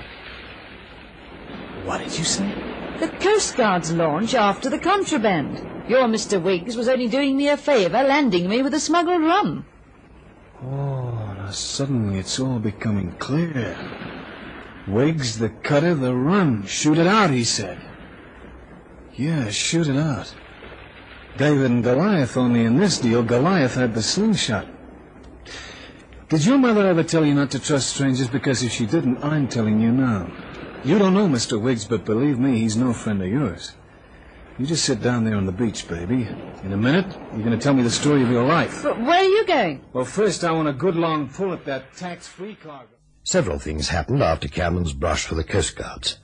What 1.84 2.00
did 2.00 2.18
you 2.18 2.24
say? 2.24 2.52
The 3.00 3.10
Coast 3.10 3.56
Guard's 3.58 3.92
launch 3.94 4.34
after 4.34 4.72
the 4.72 4.80
contraband. 4.80 5.88
Your 5.88 6.08
Mr. 6.08 6.42
Wiggs 6.42 6.76
was 6.76 6.90
only 6.90 7.08
doing 7.08 7.38
me 7.38 7.50
a 7.50 7.58
favour, 7.58 8.02
landing 8.02 8.50
me 8.50 8.64
with 8.64 8.74
a 8.74 8.80
smuggled 8.80 9.22
rum. 9.22 9.68
Oh, 10.64 11.36
now 11.38 11.52
suddenly 11.52 12.18
it's 12.18 12.40
all 12.40 12.58
becoming 12.58 13.12
clear. 13.20 13.78
Wiggs, 14.88 15.38
the 15.38 15.50
cutter, 15.50 15.94
the 15.94 16.16
rum. 16.16 16.66
Shoot 16.66 16.98
it 16.98 17.06
out, 17.06 17.30
he 17.30 17.44
said. 17.44 17.78
Yeah, 19.14 19.52
shoot 19.52 19.88
it 19.88 19.96
out. 19.96 20.34
David 21.38 21.70
and 21.70 21.84
Goliath, 21.84 22.38
only 22.38 22.64
in 22.64 22.78
this 22.78 23.00
deal, 23.00 23.22
Goliath 23.22 23.76
had 23.76 23.94
the 23.94 24.02
slingshot. 24.02 24.68
Did 26.30 26.46
your 26.46 26.58
mother 26.58 26.88
ever 26.88 27.04
tell 27.04 27.26
you 27.26 27.34
not 27.34 27.52
to 27.52 27.60
trust 27.60 27.90
strangers? 27.90 28.30
Because 28.30 28.64
if 28.64 28.72
she 28.72 28.86
didn't, 28.86 29.24
I'm 29.24 29.48
telling 29.48 29.82
you 29.82 29.92
now. 29.92 30.32
You 30.86 30.98
don't 30.98 31.14
know 31.14 31.28
Mr. 31.28 31.62
Wiggs, 31.62 31.86
but 31.86 32.06
believe 32.06 32.40
me, 32.40 32.60
he's 32.60 32.78
no 32.78 32.94
friend 32.94 33.22
of 33.22 33.28
yours. 33.28 33.74
You 34.58 34.66
just 34.66 34.86
sit 34.86 35.02
down 35.02 35.26
there 35.26 35.36
on 35.36 35.46
the 35.46 35.52
beach, 35.52 35.88
baby. 35.90 36.26
In 36.64 36.72
a 36.72 36.78
minute, 36.78 37.14
you're 37.34 37.44
going 37.44 37.52
to 37.52 37.58
tell 37.58 37.74
me 37.74 37.84
the 37.84 37.90
story 37.90 38.24
of 38.24 38.32
your 38.32 38.46
life. 38.46 38.84
But 38.84 39.02
where 39.02 39.20
are 39.20 39.24
you 39.28 39.46
going? 39.46 39.84
Well, 39.92 40.06
first 40.06 40.46
I 40.46 40.52
want 40.54 40.70
a 40.70 40.74
good 40.74 40.96
long 40.96 41.28
pull 41.28 41.52
at 41.52 41.66
that 41.66 41.94
tax-free 41.96 42.56
cargo. 42.56 42.88
Several 43.24 43.60
things 43.60 43.90
happened 43.90 44.24
after 44.24 44.48
Cannon's 44.48 44.94
brush 44.94 45.26
for 45.26 45.36
the 45.36 45.44
Coast 45.44 45.76
Guards. 45.76 46.20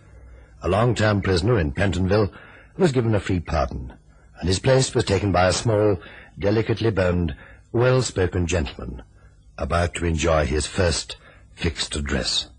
A 0.63 0.69
long-term 0.69 1.21
prisoner 1.21 1.59
in 1.59 1.73
Pentonville 1.73 2.31
was 2.77 2.93
given 2.93 3.13
a 3.13 3.19
free 3.19 3.41
pardon, 3.41 3.93
and 4.41 4.47
his 4.49 4.59
place 4.59 4.93
was 4.95 5.05
taken 5.05 5.31
by 5.31 5.47
a 5.47 5.53
small, 5.53 5.99
delicately 6.37 6.89
boned, 6.89 7.35
well-spoken 7.71 8.47
gentleman 8.47 9.03
about 9.55 9.93
to 9.93 10.05
enjoy 10.05 10.45
his 10.45 10.65
first 10.65 11.15
fixed 11.53 11.95
address. 11.95 12.49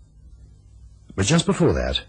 But 1.13 1.25
just 1.25 1.45
before 1.45 1.73
that, 1.73 2.03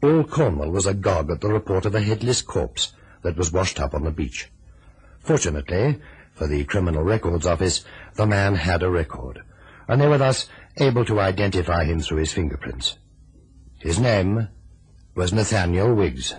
all 0.00 0.22
Cornwall 0.22 0.70
was 0.70 0.86
agog 0.86 1.30
at 1.32 1.40
the 1.40 1.48
report 1.48 1.86
of 1.86 1.94
a 1.96 2.00
headless 2.00 2.40
corpse 2.40 2.92
that 3.22 3.36
was 3.36 3.52
washed 3.52 3.80
up 3.80 3.94
on 3.94 4.04
the 4.04 4.12
beach. 4.12 4.48
Fortunately, 5.18 6.00
for 6.32 6.46
the 6.46 6.64
Criminal 6.64 7.02
Records 7.02 7.46
Office, 7.46 7.84
the 8.14 8.26
man 8.26 8.54
had 8.54 8.84
a 8.84 8.90
record, 8.90 9.42
and 9.88 10.00
they 10.00 10.06
were 10.06 10.18
thus 10.18 10.48
able 10.76 11.04
to 11.04 11.18
identify 11.18 11.84
him 11.84 11.98
through 11.98 12.18
his 12.18 12.32
fingerprints. 12.32 12.96
His 13.80 13.98
name 13.98 14.48
was 15.16 15.32
Nathaniel 15.32 15.94
Wiggs. 15.94 16.34